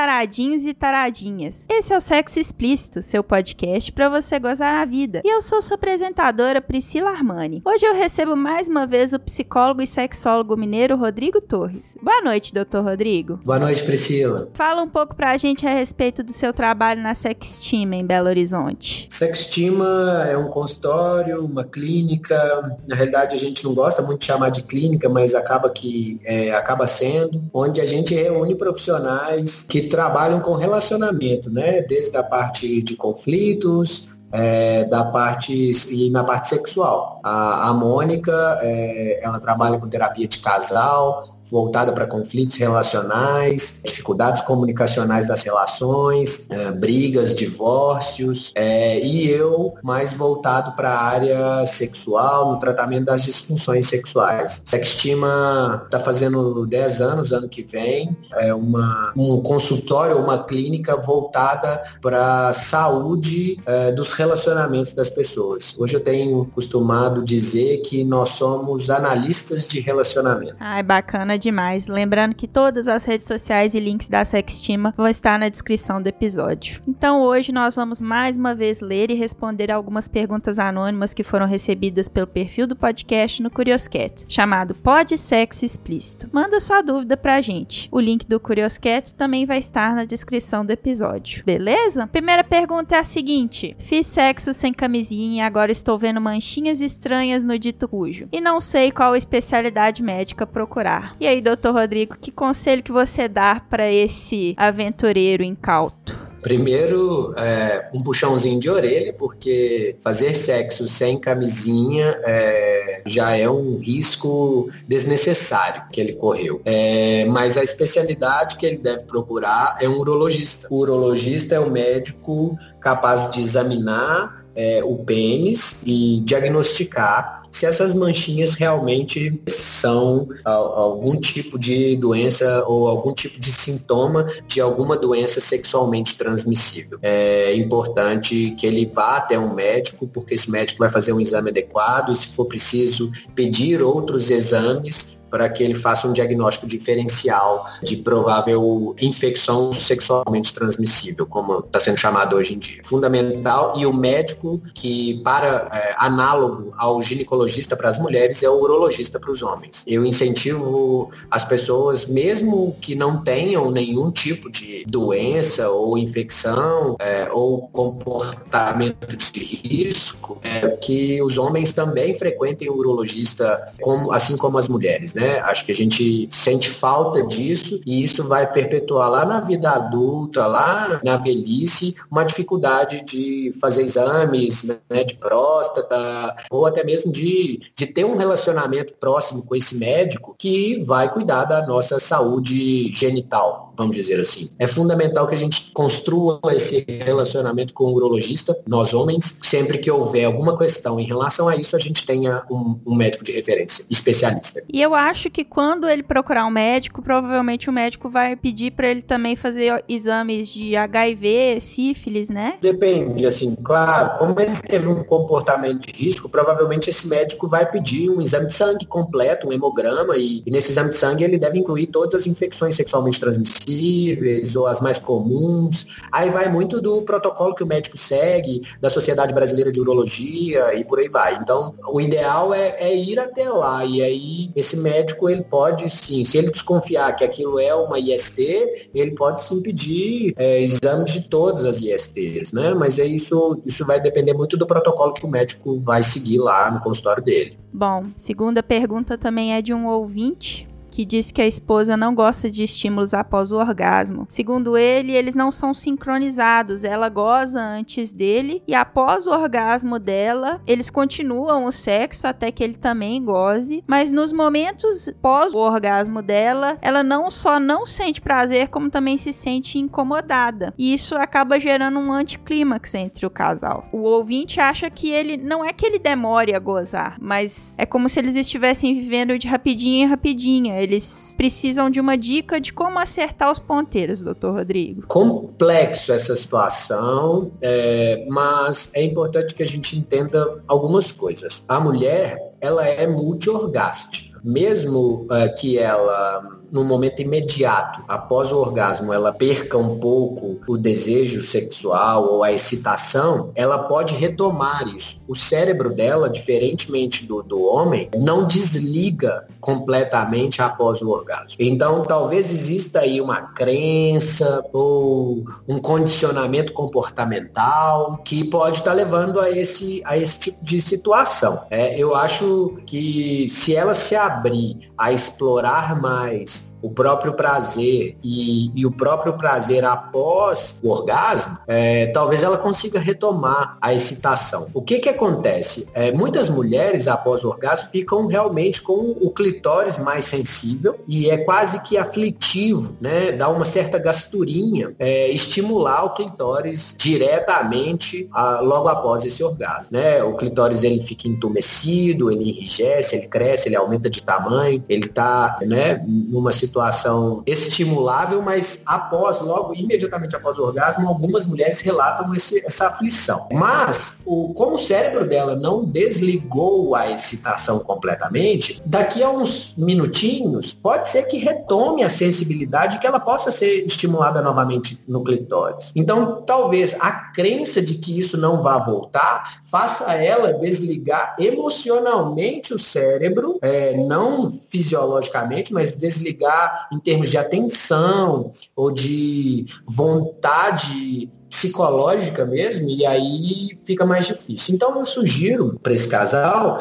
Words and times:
Taradinhos 0.00 0.64
e 0.64 0.72
taradinhas. 0.72 1.66
Esse 1.68 1.92
é 1.92 1.98
o 1.98 2.00
Sexo 2.00 2.40
Explícito, 2.40 3.02
seu 3.02 3.22
podcast 3.22 3.92
para 3.92 4.08
você 4.08 4.38
gozar 4.38 4.80
a 4.80 4.84
vida. 4.86 5.20
E 5.22 5.28
eu 5.28 5.42
sou 5.42 5.60
sua 5.60 5.74
apresentadora 5.74 6.62
Priscila 6.62 7.10
Armani. 7.10 7.60
Hoje 7.66 7.84
eu 7.84 7.94
recebo 7.94 8.34
mais 8.34 8.66
uma 8.66 8.86
vez 8.86 9.12
o 9.12 9.20
psicólogo 9.20 9.82
e 9.82 9.86
sexólogo 9.86 10.56
mineiro 10.56 10.96
Rodrigo 10.96 11.38
Torres. 11.38 11.98
Boa 12.02 12.22
noite, 12.22 12.54
doutor 12.54 12.82
Rodrigo. 12.82 13.40
Boa 13.44 13.58
noite, 13.58 13.82
Priscila. 13.82 14.48
Fala 14.54 14.80
um 14.80 14.88
pouco 14.88 15.14
pra 15.14 15.36
gente 15.36 15.66
a 15.66 15.70
respeito 15.70 16.22
do 16.22 16.32
seu 16.32 16.54
trabalho 16.54 17.02
na 17.02 17.12
Sextima 17.12 17.94
em 17.94 18.06
Belo 18.06 18.28
Horizonte. 18.28 19.06
Sextima 19.10 20.24
é 20.30 20.34
um 20.34 20.48
consultório, 20.48 21.44
uma 21.44 21.64
clínica. 21.64 22.78
Na 22.88 22.96
realidade, 22.96 23.34
a 23.34 23.38
gente 23.38 23.62
não 23.64 23.74
gosta 23.74 24.00
muito 24.00 24.20
de 24.20 24.24
chamar 24.24 24.48
de 24.48 24.62
clínica, 24.62 25.10
mas 25.10 25.34
acaba 25.34 25.68
que 25.68 26.18
é, 26.24 26.52
acaba 26.52 26.86
sendo, 26.86 27.44
onde 27.52 27.82
a 27.82 27.86
gente 27.86 28.14
reúne 28.14 28.54
profissionais 28.54 29.66
que 29.68 29.89
trabalham 29.90 30.40
com 30.40 30.54
relacionamento, 30.54 31.50
né? 31.50 31.82
Desde 31.82 32.16
a 32.16 32.22
parte 32.22 32.82
de 32.82 32.96
conflitos, 32.96 34.18
é, 34.32 34.84
da 34.84 35.04
parte 35.04 35.52
e 35.90 36.08
na 36.10 36.24
parte 36.24 36.48
sexual. 36.48 37.20
A, 37.22 37.68
a 37.68 37.74
Mônica, 37.74 38.32
é, 38.62 39.20
ela 39.22 39.40
trabalha 39.40 39.78
com 39.78 39.88
terapia 39.88 40.26
de 40.26 40.38
casal, 40.38 41.39
voltada 41.50 41.92
para 41.92 42.06
conflitos 42.06 42.56
relacionais, 42.56 43.80
dificuldades 43.84 44.42
comunicacionais 44.42 45.28
das 45.28 45.42
relações, 45.42 46.46
é, 46.50 46.70
brigas, 46.70 47.34
divórcios, 47.34 48.52
é, 48.54 49.00
e 49.00 49.28
eu 49.28 49.74
mais 49.82 50.12
voltado 50.12 50.72
para 50.76 50.90
a 50.90 51.02
área 51.02 51.66
sexual, 51.66 52.52
no 52.52 52.58
tratamento 52.58 53.06
das 53.06 53.24
disfunções 53.24 53.88
sexuais. 53.88 54.62
Sextima 54.64 55.82
está 55.84 55.98
fazendo 55.98 56.66
10 56.66 57.00
anos, 57.00 57.32
ano 57.32 57.48
que 57.48 57.62
vem, 57.62 58.16
é 58.34 58.54
uma, 58.54 59.12
um 59.16 59.42
consultório, 59.42 60.18
uma 60.18 60.44
clínica 60.44 60.96
voltada 60.96 61.82
para 62.00 62.48
a 62.48 62.52
saúde 62.52 63.60
é, 63.66 63.92
dos 63.92 64.12
relacionamentos 64.12 64.94
das 64.94 65.10
pessoas. 65.10 65.74
Hoje 65.78 65.94
eu 65.94 66.00
tenho 66.00 66.46
costumado 66.46 67.24
dizer 67.24 67.78
que 67.78 68.04
nós 68.04 68.30
somos 68.30 68.90
analistas 68.90 69.66
de 69.66 69.80
relacionamento. 69.80 70.54
Ai, 70.60 70.82
bacana 70.82 71.38
demais. 71.40 71.88
Lembrando 71.88 72.34
que 72.36 72.46
todas 72.46 72.86
as 72.86 73.04
redes 73.04 73.26
sociais 73.26 73.74
e 73.74 73.80
links 73.80 74.08
da 74.08 74.24
Sextima 74.24 74.94
vão 74.96 75.08
estar 75.08 75.38
na 75.38 75.48
descrição 75.48 76.00
do 76.00 76.06
episódio. 76.06 76.80
Então 76.86 77.22
hoje 77.22 77.50
nós 77.50 77.74
vamos 77.74 78.00
mais 78.00 78.36
uma 78.36 78.54
vez 78.54 78.80
ler 78.80 79.10
e 79.10 79.14
responder 79.14 79.72
algumas 79.72 80.06
perguntas 80.06 80.58
anônimas 80.58 81.12
que 81.12 81.24
foram 81.24 81.46
recebidas 81.46 82.08
pelo 82.08 82.26
perfil 82.26 82.66
do 82.66 82.76
podcast 82.76 83.42
no 83.42 83.50
Curioscat, 83.50 84.26
chamado 84.28 84.74
Pode 84.74 85.16
Sexo 85.16 85.64
Explícito. 85.64 86.28
Manda 86.32 86.60
sua 86.60 86.82
dúvida 86.82 87.16
pra 87.16 87.40
gente. 87.40 87.88
O 87.90 87.98
link 87.98 88.26
do 88.26 88.38
Curioscat 88.38 89.14
também 89.14 89.46
vai 89.46 89.58
estar 89.58 89.94
na 89.94 90.04
descrição 90.04 90.64
do 90.64 90.70
episódio. 90.70 91.42
Beleza? 91.44 92.06
Primeira 92.06 92.44
pergunta 92.44 92.94
é 92.94 92.98
a 92.98 93.04
seguinte: 93.04 93.74
Fiz 93.78 94.06
sexo 94.06 94.52
sem 94.52 94.72
camisinha 94.72 95.42
e 95.42 95.46
agora 95.46 95.72
estou 95.72 95.98
vendo 95.98 96.20
manchinhas 96.20 96.80
estranhas 96.80 97.44
no 97.44 97.58
dito 97.58 97.88
cujo. 97.88 98.28
E 98.30 98.40
não 98.40 98.60
sei 98.60 98.92
qual 98.92 99.16
especialidade 99.16 100.02
médica 100.02 100.46
procurar. 100.46 101.16
E 101.18 101.26
aí, 101.30 101.40
doutor 101.40 101.74
Rodrigo, 101.74 102.16
que 102.20 102.30
conselho 102.30 102.82
que 102.82 102.92
você 102.92 103.28
dá 103.28 103.60
para 103.60 103.90
esse 103.90 104.54
aventureiro 104.56 105.42
incauto? 105.42 106.30
Primeiro, 106.42 107.34
é, 107.36 107.90
um 107.92 108.02
puxãozinho 108.02 108.58
de 108.58 108.70
orelha, 108.70 109.12
porque 109.12 109.96
fazer 110.00 110.34
sexo 110.34 110.88
sem 110.88 111.20
camisinha 111.20 112.18
é, 112.24 113.02
já 113.04 113.36
é 113.36 113.48
um 113.48 113.76
risco 113.76 114.70
desnecessário 114.88 115.82
que 115.92 116.00
ele 116.00 116.14
correu. 116.14 116.62
É, 116.64 117.26
mas 117.26 117.58
a 117.58 117.62
especialidade 117.62 118.56
que 118.56 118.64
ele 118.64 118.78
deve 118.78 119.04
procurar 119.04 119.76
é 119.80 119.88
um 119.88 119.98
urologista. 119.98 120.66
O 120.70 120.78
urologista 120.78 121.56
é 121.56 121.60
o 121.60 121.70
médico 121.70 122.56
capaz 122.80 123.30
de 123.32 123.40
examinar 123.42 124.40
é, 124.56 124.82
o 124.82 124.96
pênis 124.96 125.82
e 125.86 126.22
diagnosticar 126.24 127.39
se 127.50 127.66
essas 127.66 127.94
manchinhas 127.94 128.54
realmente 128.54 129.40
são 129.48 130.28
algum 130.44 131.18
tipo 131.18 131.58
de 131.58 131.96
doença 131.96 132.64
ou 132.66 132.88
algum 132.88 133.12
tipo 133.12 133.40
de 133.40 133.52
sintoma 133.52 134.26
de 134.46 134.60
alguma 134.60 134.96
doença 134.96 135.40
sexualmente 135.40 136.16
transmissível. 136.16 136.98
É 137.02 137.54
importante 137.54 138.52
que 138.52 138.66
ele 138.66 138.90
vá 138.94 139.16
até 139.16 139.38
um 139.38 139.54
médico, 139.54 140.06
porque 140.06 140.34
esse 140.34 140.50
médico 140.50 140.78
vai 140.78 140.90
fazer 140.90 141.12
um 141.12 141.20
exame 141.20 141.50
adequado 141.50 142.12
e, 142.12 142.16
se 142.16 142.28
for 142.28 142.46
preciso, 142.46 143.10
pedir 143.34 143.82
outros 143.82 144.30
exames 144.30 145.19
para 145.30 145.48
que 145.48 145.62
ele 145.62 145.74
faça 145.74 146.08
um 146.08 146.12
diagnóstico 146.12 146.66
diferencial 146.66 147.64
de 147.82 147.96
provável 147.96 148.94
infecção 149.00 149.72
sexualmente 149.72 150.52
transmissível, 150.52 151.26
como 151.26 151.60
está 151.60 151.78
sendo 151.78 151.98
chamado 151.98 152.36
hoje 152.36 152.54
em 152.54 152.58
dia. 152.58 152.80
Fundamental 152.84 153.74
e 153.76 153.86
o 153.86 153.92
médico 153.92 154.60
que 154.74 155.20
para 155.22 155.68
é, 155.72 155.94
análogo 155.98 156.72
ao 156.76 157.00
ginecologista 157.00 157.76
para 157.76 157.88
as 157.88 157.98
mulheres 157.98 158.42
é 158.42 158.50
o 158.50 158.60
urologista 158.60 159.18
para 159.18 159.30
os 159.30 159.42
homens. 159.42 159.84
Eu 159.86 160.04
incentivo 160.04 161.10
as 161.30 161.44
pessoas, 161.44 162.06
mesmo 162.06 162.76
que 162.80 162.94
não 162.94 163.22
tenham 163.22 163.70
nenhum 163.70 164.10
tipo 164.10 164.50
de 164.50 164.84
doença 164.88 165.68
ou 165.70 165.96
infecção 165.96 166.96
é, 166.98 167.28
ou 167.30 167.68
comportamento 167.68 169.16
de 169.16 169.40
risco, 169.40 170.40
é, 170.42 170.68
que 170.76 171.22
os 171.22 171.38
homens 171.38 171.72
também 171.72 172.14
frequentem 172.14 172.68
o 172.68 172.74
urologista, 172.74 173.60
como, 173.80 174.12
assim 174.12 174.36
como 174.36 174.58
as 174.58 174.68
mulheres. 174.68 175.14
Né? 175.14 175.19
Né? 175.20 175.40
Acho 175.40 175.64
que 175.66 175.72
a 175.72 175.74
gente 175.74 176.28
sente 176.30 176.68
falta 176.68 177.22
disso 177.26 177.80
e 177.86 178.02
isso 178.02 178.26
vai 178.26 178.50
perpetuar 178.50 179.10
lá 179.10 179.24
na 179.24 179.40
vida 179.40 179.70
adulta, 179.70 180.46
lá 180.46 181.00
na 181.04 181.16
velhice, 181.16 181.94
uma 182.10 182.24
dificuldade 182.24 183.04
de 183.04 183.52
fazer 183.60 183.82
exames 183.82 184.64
né, 184.64 185.04
de 185.04 185.14
próstata 185.14 186.34
ou 186.50 186.66
até 186.66 186.82
mesmo 186.84 187.12
de, 187.12 187.60
de 187.74 187.86
ter 187.86 188.04
um 188.04 188.16
relacionamento 188.16 188.94
próximo 188.94 189.42
com 189.42 189.54
esse 189.54 189.76
médico 189.76 190.34
que 190.38 190.82
vai 190.84 191.12
cuidar 191.12 191.44
da 191.44 191.66
nossa 191.66 192.00
saúde 192.00 192.90
genital 192.92 193.70
vamos 193.80 193.96
dizer 193.96 194.20
assim. 194.20 194.50
É 194.58 194.66
fundamental 194.66 195.26
que 195.26 195.34
a 195.34 195.38
gente 195.38 195.72
construa 195.72 196.38
esse 196.52 196.84
relacionamento 196.86 197.72
com 197.72 197.84
o 197.84 197.94
urologista, 197.94 198.54
nós 198.66 198.92
homens, 198.92 199.38
sempre 199.42 199.78
que 199.78 199.90
houver 199.90 200.24
alguma 200.24 200.56
questão 200.58 201.00
em 201.00 201.06
relação 201.06 201.48
a 201.48 201.56
isso, 201.56 201.74
a 201.74 201.78
gente 201.78 202.04
tenha 202.04 202.42
um, 202.50 202.78
um 202.84 202.94
médico 202.94 203.24
de 203.24 203.32
referência, 203.32 203.86
especialista. 203.88 204.62
E 204.70 204.82
eu 204.82 204.94
acho 204.94 205.09
que 205.30 205.44
quando 205.44 205.88
ele 205.88 206.02
procurar 206.02 206.46
um 206.46 206.50
médico, 206.50 207.02
provavelmente 207.02 207.68
o 207.68 207.72
médico 207.72 208.08
vai 208.08 208.36
pedir 208.36 208.70
para 208.72 208.88
ele 208.88 209.02
também 209.02 209.34
fazer 209.34 209.84
exames 209.88 210.48
de 210.48 210.76
HIV, 210.76 211.60
sífilis, 211.60 212.28
né? 212.28 212.58
Depende, 212.60 213.26
assim, 213.26 213.54
claro, 213.56 214.18
como 214.18 214.40
ele 214.40 214.56
teve 214.56 214.86
um 214.86 215.02
comportamento 215.02 215.86
de 215.86 216.04
risco, 216.04 216.28
provavelmente 216.28 216.90
esse 216.90 217.08
médico 217.08 217.48
vai 217.48 217.70
pedir 217.70 218.10
um 218.10 218.20
exame 218.20 218.46
de 218.46 218.54
sangue 218.54 218.86
completo, 218.86 219.48
um 219.48 219.52
hemograma, 219.52 220.16
e, 220.16 220.42
e 220.46 220.50
nesse 220.50 220.70
exame 220.70 220.90
de 220.90 220.96
sangue 220.96 221.24
ele 221.24 221.38
deve 221.38 221.58
incluir 221.58 221.86
todas 221.86 222.14
as 222.14 222.26
infecções 222.26 222.74
sexualmente 222.74 223.18
transmissíveis 223.18 224.54
ou 224.56 224.66
as 224.66 224.80
mais 224.80 224.98
comuns. 224.98 225.86
Aí 226.12 226.30
vai 226.30 226.48
muito 226.48 226.80
do 226.80 227.02
protocolo 227.02 227.54
que 227.54 227.64
o 227.64 227.66
médico 227.66 227.98
segue, 227.98 228.62
da 228.80 228.90
Sociedade 228.90 229.34
Brasileira 229.34 229.72
de 229.72 229.80
Urologia 229.80 230.74
e 230.74 230.84
por 230.84 230.98
aí 230.98 231.08
vai. 231.08 231.34
Então, 231.36 231.74
o 231.88 232.00
ideal 232.00 232.52
é, 232.54 232.76
é 232.78 232.94
ir 232.94 233.18
até 233.18 233.48
lá. 233.48 233.84
E 233.84 234.02
aí, 234.02 234.50
esse 234.54 234.76
médico, 234.76 234.99
ele 235.28 235.42
pode 235.42 235.88
sim, 235.90 236.24
se 236.24 236.38
ele 236.38 236.50
desconfiar 236.50 237.14
que 237.16 237.24
aquilo 237.24 237.58
é 237.58 237.74
uma 237.74 237.98
IST, 237.98 238.90
ele 238.94 239.12
pode 239.12 239.42
sim 239.42 239.60
pedir 239.60 240.34
é, 240.36 240.62
exame 240.62 241.04
de 241.04 241.28
todas 241.28 241.64
as 241.64 241.80
ISTs, 241.80 242.52
né? 242.52 242.74
Mas 242.74 242.98
é 242.98 243.06
isso, 243.06 243.60
isso 243.64 243.86
vai 243.86 244.00
depender 244.00 244.32
muito 244.32 244.56
do 244.56 244.66
protocolo 244.66 245.12
que 245.12 245.24
o 245.24 245.28
médico 245.28 245.80
vai 245.80 246.02
seguir 246.02 246.38
lá 246.38 246.70
no 246.70 246.80
consultório 246.80 247.22
dele. 247.22 247.56
Bom, 247.72 248.06
segunda 248.16 248.62
pergunta 248.62 249.16
também 249.16 249.54
é 249.54 249.62
de 249.62 249.72
um 249.72 249.86
ouvinte 249.86 250.69
que 250.90 251.04
diz 251.04 251.30
que 251.30 251.40
a 251.40 251.46
esposa 251.46 251.96
não 251.96 252.14
gosta 252.14 252.50
de 252.50 252.64
estímulos 252.64 253.14
após 253.14 253.52
o 253.52 253.56
orgasmo. 253.56 254.26
Segundo 254.28 254.76
ele, 254.76 255.12
eles 255.12 255.34
não 255.34 255.52
são 255.52 255.72
sincronizados. 255.72 256.84
Ela 256.84 257.08
goza 257.08 257.60
antes 257.60 258.12
dele 258.12 258.62
e 258.66 258.74
após 258.74 259.26
o 259.26 259.30
orgasmo 259.30 259.98
dela, 259.98 260.60
eles 260.66 260.90
continuam 260.90 261.64
o 261.64 261.72
sexo 261.72 262.26
até 262.26 262.50
que 262.50 262.62
ele 262.62 262.74
também 262.74 263.22
goze, 263.22 263.84
mas 263.86 264.12
nos 264.12 264.32
momentos 264.32 265.12
pós 265.20 265.54
o 265.54 265.58
orgasmo 265.58 266.22
dela, 266.22 266.78
ela 266.82 267.02
não 267.02 267.30
só 267.30 267.60
não 267.60 267.86
sente 267.86 268.20
prazer, 268.20 268.68
como 268.68 268.90
também 268.90 269.16
se 269.16 269.32
sente 269.32 269.78
incomodada. 269.78 270.74
E 270.76 270.92
isso 270.92 271.16
acaba 271.16 271.60
gerando 271.60 271.98
um 271.98 272.12
anticlímax 272.12 272.94
entre 272.94 273.26
o 273.26 273.30
casal. 273.30 273.88
O 273.92 273.98
ouvinte 273.98 274.60
acha 274.60 274.90
que 274.90 275.10
ele 275.10 275.36
não 275.36 275.64
é 275.64 275.72
que 275.72 275.86
ele 275.86 275.98
demore 275.98 276.54
a 276.54 276.58
gozar, 276.58 277.16
mas 277.20 277.76
é 277.78 277.86
como 277.86 278.08
se 278.08 278.18
eles 278.18 278.36
estivessem 278.36 278.94
vivendo 278.94 279.38
de 279.38 279.46
rapidinho 279.46 280.04
em 280.04 280.06
rapidinha. 280.06 280.79
Eles 280.82 281.34
precisam 281.36 281.90
de 281.90 282.00
uma 282.00 282.16
dica 282.16 282.60
de 282.60 282.72
como 282.72 282.98
acertar 282.98 283.50
os 283.50 283.58
ponteiros, 283.58 284.22
doutor 284.22 284.54
Rodrigo. 284.54 285.06
Complexo 285.06 286.12
essa 286.12 286.34
situação, 286.34 287.52
é, 287.60 288.26
mas 288.28 288.90
é 288.94 289.02
importante 289.02 289.54
que 289.54 289.62
a 289.62 289.66
gente 289.66 289.98
entenda 289.98 290.62
algumas 290.66 291.12
coisas. 291.12 291.64
A 291.68 291.78
mulher, 291.80 292.38
ela 292.60 292.86
é 292.86 293.06
multiorgástica. 293.06 294.40
Mesmo 294.42 295.26
uh, 295.26 295.54
que 295.58 295.78
ela 295.78 296.59
no 296.72 296.84
momento 296.84 297.20
imediato, 297.20 298.02
após 298.06 298.52
o 298.52 298.58
orgasmo, 298.58 299.12
ela 299.12 299.32
perca 299.32 299.76
um 299.76 299.98
pouco 299.98 300.58
o 300.68 300.76
desejo 300.76 301.42
sexual 301.42 302.30
ou 302.30 302.44
a 302.44 302.52
excitação, 302.52 303.50
ela 303.54 303.78
pode 303.78 304.14
retomar 304.14 304.88
isso. 304.88 305.20
O 305.26 305.34
cérebro 305.34 305.94
dela, 305.94 306.28
diferentemente 306.28 307.26
do, 307.26 307.42
do 307.42 307.62
homem, 307.62 308.08
não 308.16 308.46
desliga 308.46 309.46
completamente 309.60 310.62
após 310.62 311.02
o 311.02 311.10
orgasmo. 311.10 311.56
Então, 311.58 312.02
talvez 312.02 312.50
exista 312.50 313.00
aí 313.00 313.20
uma 313.20 313.42
crença 313.42 314.64
ou 314.72 315.44
um 315.68 315.78
condicionamento 315.78 316.72
comportamental 316.72 318.18
que 318.24 318.44
pode 318.44 318.78
estar 318.78 318.92
levando 318.92 319.40
a 319.40 319.50
esse, 319.50 320.02
a 320.04 320.16
esse 320.16 320.38
tipo 320.38 320.64
de 320.64 320.80
situação. 320.80 321.62
É, 321.70 321.98
eu 321.98 322.14
acho 322.14 322.76
que 322.86 323.48
se 323.50 323.74
ela 323.74 323.94
se 323.94 324.16
abrir 324.16 324.90
a 324.96 325.12
explorar 325.12 326.00
mais 326.00 326.59
o 326.82 326.90
próprio 326.90 327.34
prazer 327.34 328.16
e, 328.22 328.70
e, 328.74 328.86
o 328.86 328.90
próprio 328.90 329.34
prazer 329.34 329.84
após 329.84 330.80
o 330.82 330.90
orgasmo, 330.90 331.58
é, 331.66 332.06
talvez 332.06 332.42
ela 332.42 332.56
consiga 332.56 332.98
retomar 332.98 333.76
a 333.80 333.94
excitação. 333.94 334.68
O 334.74 334.82
que 334.82 334.98
que 334.98 335.08
acontece? 335.08 335.88
É, 335.94 336.12
muitas 336.12 336.48
mulheres 336.48 337.06
após 337.06 337.44
o 337.44 337.48
orgasmo 337.48 337.90
ficam 337.90 338.26
realmente 338.26 338.80
com 338.82 339.16
o 339.20 339.30
clitóris 339.30 339.98
mais 339.98 340.24
sensível 340.24 340.98
e 341.06 341.30
é 341.30 341.38
quase 341.38 341.80
que 341.80 341.96
aflitivo, 341.96 342.96
né? 343.00 343.32
Dá 343.32 343.48
uma 343.48 343.64
certa 343.64 343.98
gasturinha 343.98 344.94
é, 344.98 345.28
estimular 345.28 346.04
o 346.04 346.14
clitóris 346.14 346.94
diretamente 346.96 348.28
a, 348.32 348.60
logo 348.60 348.88
após 348.88 349.24
esse 349.24 349.42
orgasmo, 349.42 349.88
né? 349.92 350.22
O 350.22 350.36
clitóris 350.36 350.82
ele 350.82 351.02
fica 351.02 351.28
entumecido, 351.28 352.30
ele 352.30 352.50
enrijece, 352.50 353.16
ele 353.16 353.28
cresce, 353.28 353.68
ele 353.68 353.76
aumenta 353.76 354.08
de 354.08 354.22
tamanho, 354.22 354.82
ele 354.88 355.06
está, 355.06 355.58
né, 355.62 356.02
numa 356.06 356.52
situação 356.52 356.69
situação 356.70 357.42
estimulável, 357.46 358.40
mas 358.40 358.82
após, 358.86 359.40
logo, 359.40 359.74
imediatamente 359.74 360.36
após 360.36 360.56
o 360.56 360.62
orgasmo, 360.62 361.08
algumas 361.08 361.44
mulheres 361.44 361.80
relatam 361.80 362.32
esse, 362.34 362.64
essa 362.64 362.86
aflição. 362.86 363.48
Mas, 363.52 364.20
o, 364.24 364.54
como 364.54 364.74
o 364.74 364.78
cérebro 364.78 365.26
dela 365.26 365.56
não 365.56 365.84
desligou 365.84 366.94
a 366.94 367.10
excitação 367.10 367.80
completamente, 367.80 368.80
daqui 368.86 369.22
a 369.22 369.28
uns 369.28 369.74
minutinhos, 369.76 370.72
pode 370.72 371.08
ser 371.08 371.24
que 371.24 371.38
retome 371.38 372.04
a 372.04 372.08
sensibilidade 372.08 372.98
que 373.00 373.06
ela 373.06 373.18
possa 373.18 373.50
ser 373.50 373.84
estimulada 373.84 374.40
novamente 374.40 374.98
no 375.08 375.24
clitóris. 375.24 375.90
Então, 375.96 376.42
talvez 376.42 376.96
a 377.00 377.10
crença 377.10 377.82
de 377.82 377.94
que 377.94 378.18
isso 378.18 378.36
não 378.36 378.62
vá 378.62 378.78
voltar 378.78 379.60
faça 379.70 380.12
ela 380.14 380.52
desligar 380.52 381.36
emocionalmente 381.38 382.74
o 382.74 382.78
cérebro, 382.78 383.58
é, 383.62 383.96
não 383.96 384.50
fisiologicamente, 384.50 385.72
mas 385.72 385.94
desligar 385.94 386.59
em 386.92 386.98
termos 386.98 387.30
de 387.30 387.38
atenção 387.38 388.50
ou 388.74 388.90
de 388.90 389.66
vontade 389.86 391.30
psicológica 391.50 392.46
mesmo, 392.46 392.88
e 392.88 393.04
aí 393.04 393.76
fica 393.84 394.06
mais 394.06 394.26
difícil. 394.26 394.74
Então 394.74 394.96
eu 394.96 395.04
sugiro 395.04 395.78
para 395.82 395.92
esse 395.92 396.08
casal 396.08 396.80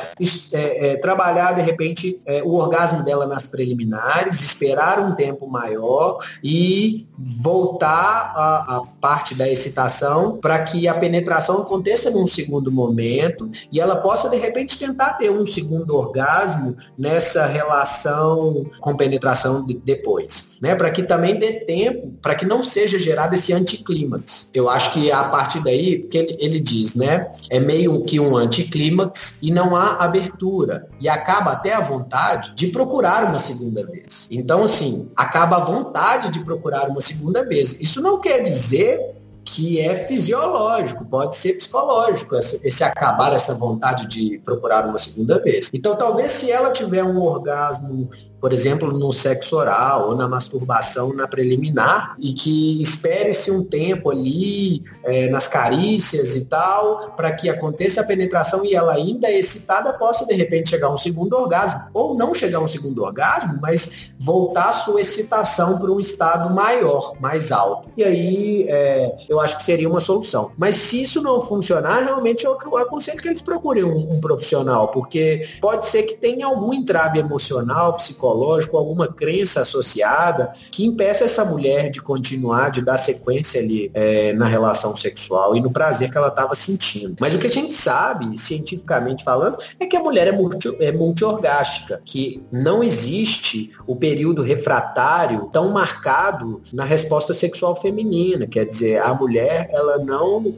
é, 0.53 0.91
é, 0.91 0.97
trabalhar 0.97 1.53
de 1.53 1.61
repente 1.63 2.19
é, 2.23 2.43
o 2.43 2.53
orgasmo 2.53 3.03
dela 3.03 3.25
nas 3.25 3.47
preliminares, 3.47 4.39
esperar 4.39 4.99
um 4.99 5.15
tempo 5.15 5.47
maior 5.47 6.19
e 6.43 7.07
voltar 7.19 8.33
a, 8.35 8.77
a 8.77 8.81
parte 9.01 9.35
da 9.35 9.49
excitação 9.49 10.37
para 10.37 10.59
que 10.63 10.87
a 10.87 10.93
penetração 10.93 11.59
aconteça 11.59 12.09
num 12.09 12.27
segundo 12.27 12.71
momento 12.71 13.49
e 13.71 13.79
ela 13.79 13.97
possa 13.97 14.29
de 14.29 14.37
repente 14.37 14.77
tentar 14.77 15.13
ter 15.13 15.29
um 15.29 15.45
segundo 15.45 15.95
orgasmo 15.95 16.75
nessa 16.97 17.45
relação 17.45 18.65
com 18.79 18.95
penetração 18.95 19.65
de, 19.65 19.73
depois, 19.73 20.57
né? 20.61 20.75
Para 20.75 20.91
que 20.91 21.03
também 21.03 21.37
dê 21.37 21.61
tempo, 21.61 22.13
para 22.21 22.35
que 22.35 22.45
não 22.45 22.63
seja 22.63 22.97
gerado 22.99 23.35
esse 23.35 23.53
anticlímax 23.53 24.49
eu 24.53 24.69
acho 24.69 24.93
que 24.93 25.11
a 25.11 25.23
partir 25.25 25.63
daí, 25.63 25.99
porque 25.99 26.17
ele, 26.17 26.37
ele 26.39 26.59
diz, 26.59 26.95
né? 26.95 27.29
É 27.49 27.59
meio 27.59 28.03
que 28.05 28.19
um 28.19 28.35
anticlímax 28.37 29.39
e 29.41 29.51
não 29.51 29.75
há 29.75 30.03
abertura. 30.03 30.87
E 30.99 31.07
acaba 31.07 31.51
até 31.51 31.73
a 31.73 31.81
vontade 31.81 32.53
de 32.55 32.67
procurar 32.67 33.25
uma 33.25 33.39
segunda 33.39 33.85
vez. 33.85 34.27
Então, 34.29 34.63
assim, 34.63 35.09
acaba 35.15 35.57
a 35.57 35.59
vontade 35.59 36.29
de 36.29 36.43
procurar 36.43 36.87
uma 36.89 37.01
segunda 37.09 37.43
vez. 37.43 37.79
Isso 37.79 38.01
não 38.01 38.19
quer 38.19 38.41
dizer 38.41 38.99
que 39.43 39.79
é 39.79 39.95
fisiológico, 39.95 41.05
pode 41.05 41.35
ser 41.35 41.53
psicológico, 41.53 42.35
esse, 42.35 42.83
acabar 42.83 43.33
essa 43.33 43.55
vontade 43.55 44.07
de 44.07 44.39
procurar 44.43 44.85
uma 44.85 44.97
segunda 44.97 45.39
vez. 45.39 45.69
Então, 45.73 45.95
talvez 45.95 46.31
se 46.31 46.51
ela 46.51 46.71
tiver 46.71 47.03
um 47.03 47.21
orgasmo 47.21 48.09
por 48.39 48.53
exemplo, 48.53 48.91
no 48.91 49.11
sexo 49.11 49.57
oral 49.57 50.09
ou 50.09 50.15
na 50.15 50.27
masturbação 50.27 51.13
na 51.13 51.27
preliminar, 51.27 52.15
e 52.19 52.33
que 52.33 52.81
espere-se 52.81 53.51
um 53.51 53.63
tempo 53.63 54.09
ali 54.09 54.83
é, 55.03 55.29
nas 55.29 55.47
carícias 55.47 56.35
e 56.35 56.45
tal, 56.45 57.11
para 57.15 57.31
que 57.31 57.49
aconteça 57.49 58.01
a 58.01 58.03
penetração 58.03 58.63
e 58.65 58.73
ela 58.73 58.93
ainda 58.93 59.29
excitada 59.29 59.93
possa 59.93 60.25
de 60.25 60.33
repente 60.33 60.69
chegar 60.69 60.87
a 60.87 60.93
um 60.93 60.97
segundo 60.97 61.33
orgasmo, 61.33 61.81
ou 61.93 62.15
não 62.15 62.33
chegar 62.33 62.59
a 62.59 62.61
um 62.61 62.67
segundo 62.67 63.03
orgasmo, 63.03 63.59
mas 63.61 64.11
voltar 64.17 64.71
sua 64.71 65.01
excitação 65.01 65.77
para 65.77 65.91
um 65.91 65.99
estado 65.99 66.53
maior, 66.53 67.13
mais 67.19 67.51
alto. 67.51 67.89
E 67.97 68.03
aí 68.03 68.65
é, 68.69 69.17
eu 69.29 69.39
acho 69.39 69.57
que 69.57 69.63
seria 69.63 69.87
uma 69.87 69.99
solução. 69.99 70.51
Mas 70.57 70.75
se 70.75 71.03
isso 71.03 71.21
não 71.21 71.39
funcionar, 71.39 72.03
realmente 72.03 72.43
eu 72.43 72.57
aconselho 72.77 73.21
que 73.21 73.27
eles 73.27 73.41
procurem 73.41 73.83
um, 73.83 74.15
um 74.15 74.19
profissional, 74.19 74.87
porque 74.87 75.47
pode 75.61 75.85
ser 75.85 76.03
que 76.03 76.15
tenha 76.15 76.47
algum 76.47 76.73
entrave 76.73 77.19
emocional, 77.19 77.93
psicológico, 77.93 78.75
alguma 78.75 79.07
crença 79.07 79.61
associada 79.61 80.51
que 80.71 80.83
impeça 80.83 81.25
essa 81.25 81.45
mulher 81.45 81.91
de 81.91 82.01
continuar, 82.01 82.71
de 82.71 82.81
dar 82.81 82.97
sequência 82.97 83.61
ali 83.61 83.91
é, 83.93 84.33
na 84.33 84.47
relação 84.47 84.95
sexual 84.95 85.55
e 85.55 85.61
no 85.61 85.71
prazer 85.71 86.09
que 86.09 86.17
ela 86.17 86.29
estava 86.29 86.55
sentindo. 86.55 87.15
Mas 87.19 87.35
o 87.35 87.39
que 87.39 87.47
a 87.47 87.51
gente 87.51 87.73
sabe, 87.73 88.35
cientificamente 88.37 89.23
falando, 89.23 89.57
é 89.79 89.85
que 89.85 89.95
a 89.95 89.99
mulher 89.99 90.27
é, 90.27 90.31
multi, 90.31 90.75
é 90.79 90.91
multiorgástica, 90.91 92.01
que 92.03 92.43
não 92.51 92.83
existe 92.83 93.71
o 93.85 93.95
período 93.95 94.41
refratário 94.41 95.49
tão 95.51 95.69
marcado 95.69 96.61
na 96.73 96.83
resposta 96.83 97.33
sexual 97.33 97.75
feminina. 97.75 98.47
Quer 98.47 98.65
dizer, 98.65 98.97
a 99.01 99.18
mulher 99.19 99.69
ela 99.71 99.97
não, 99.97 100.55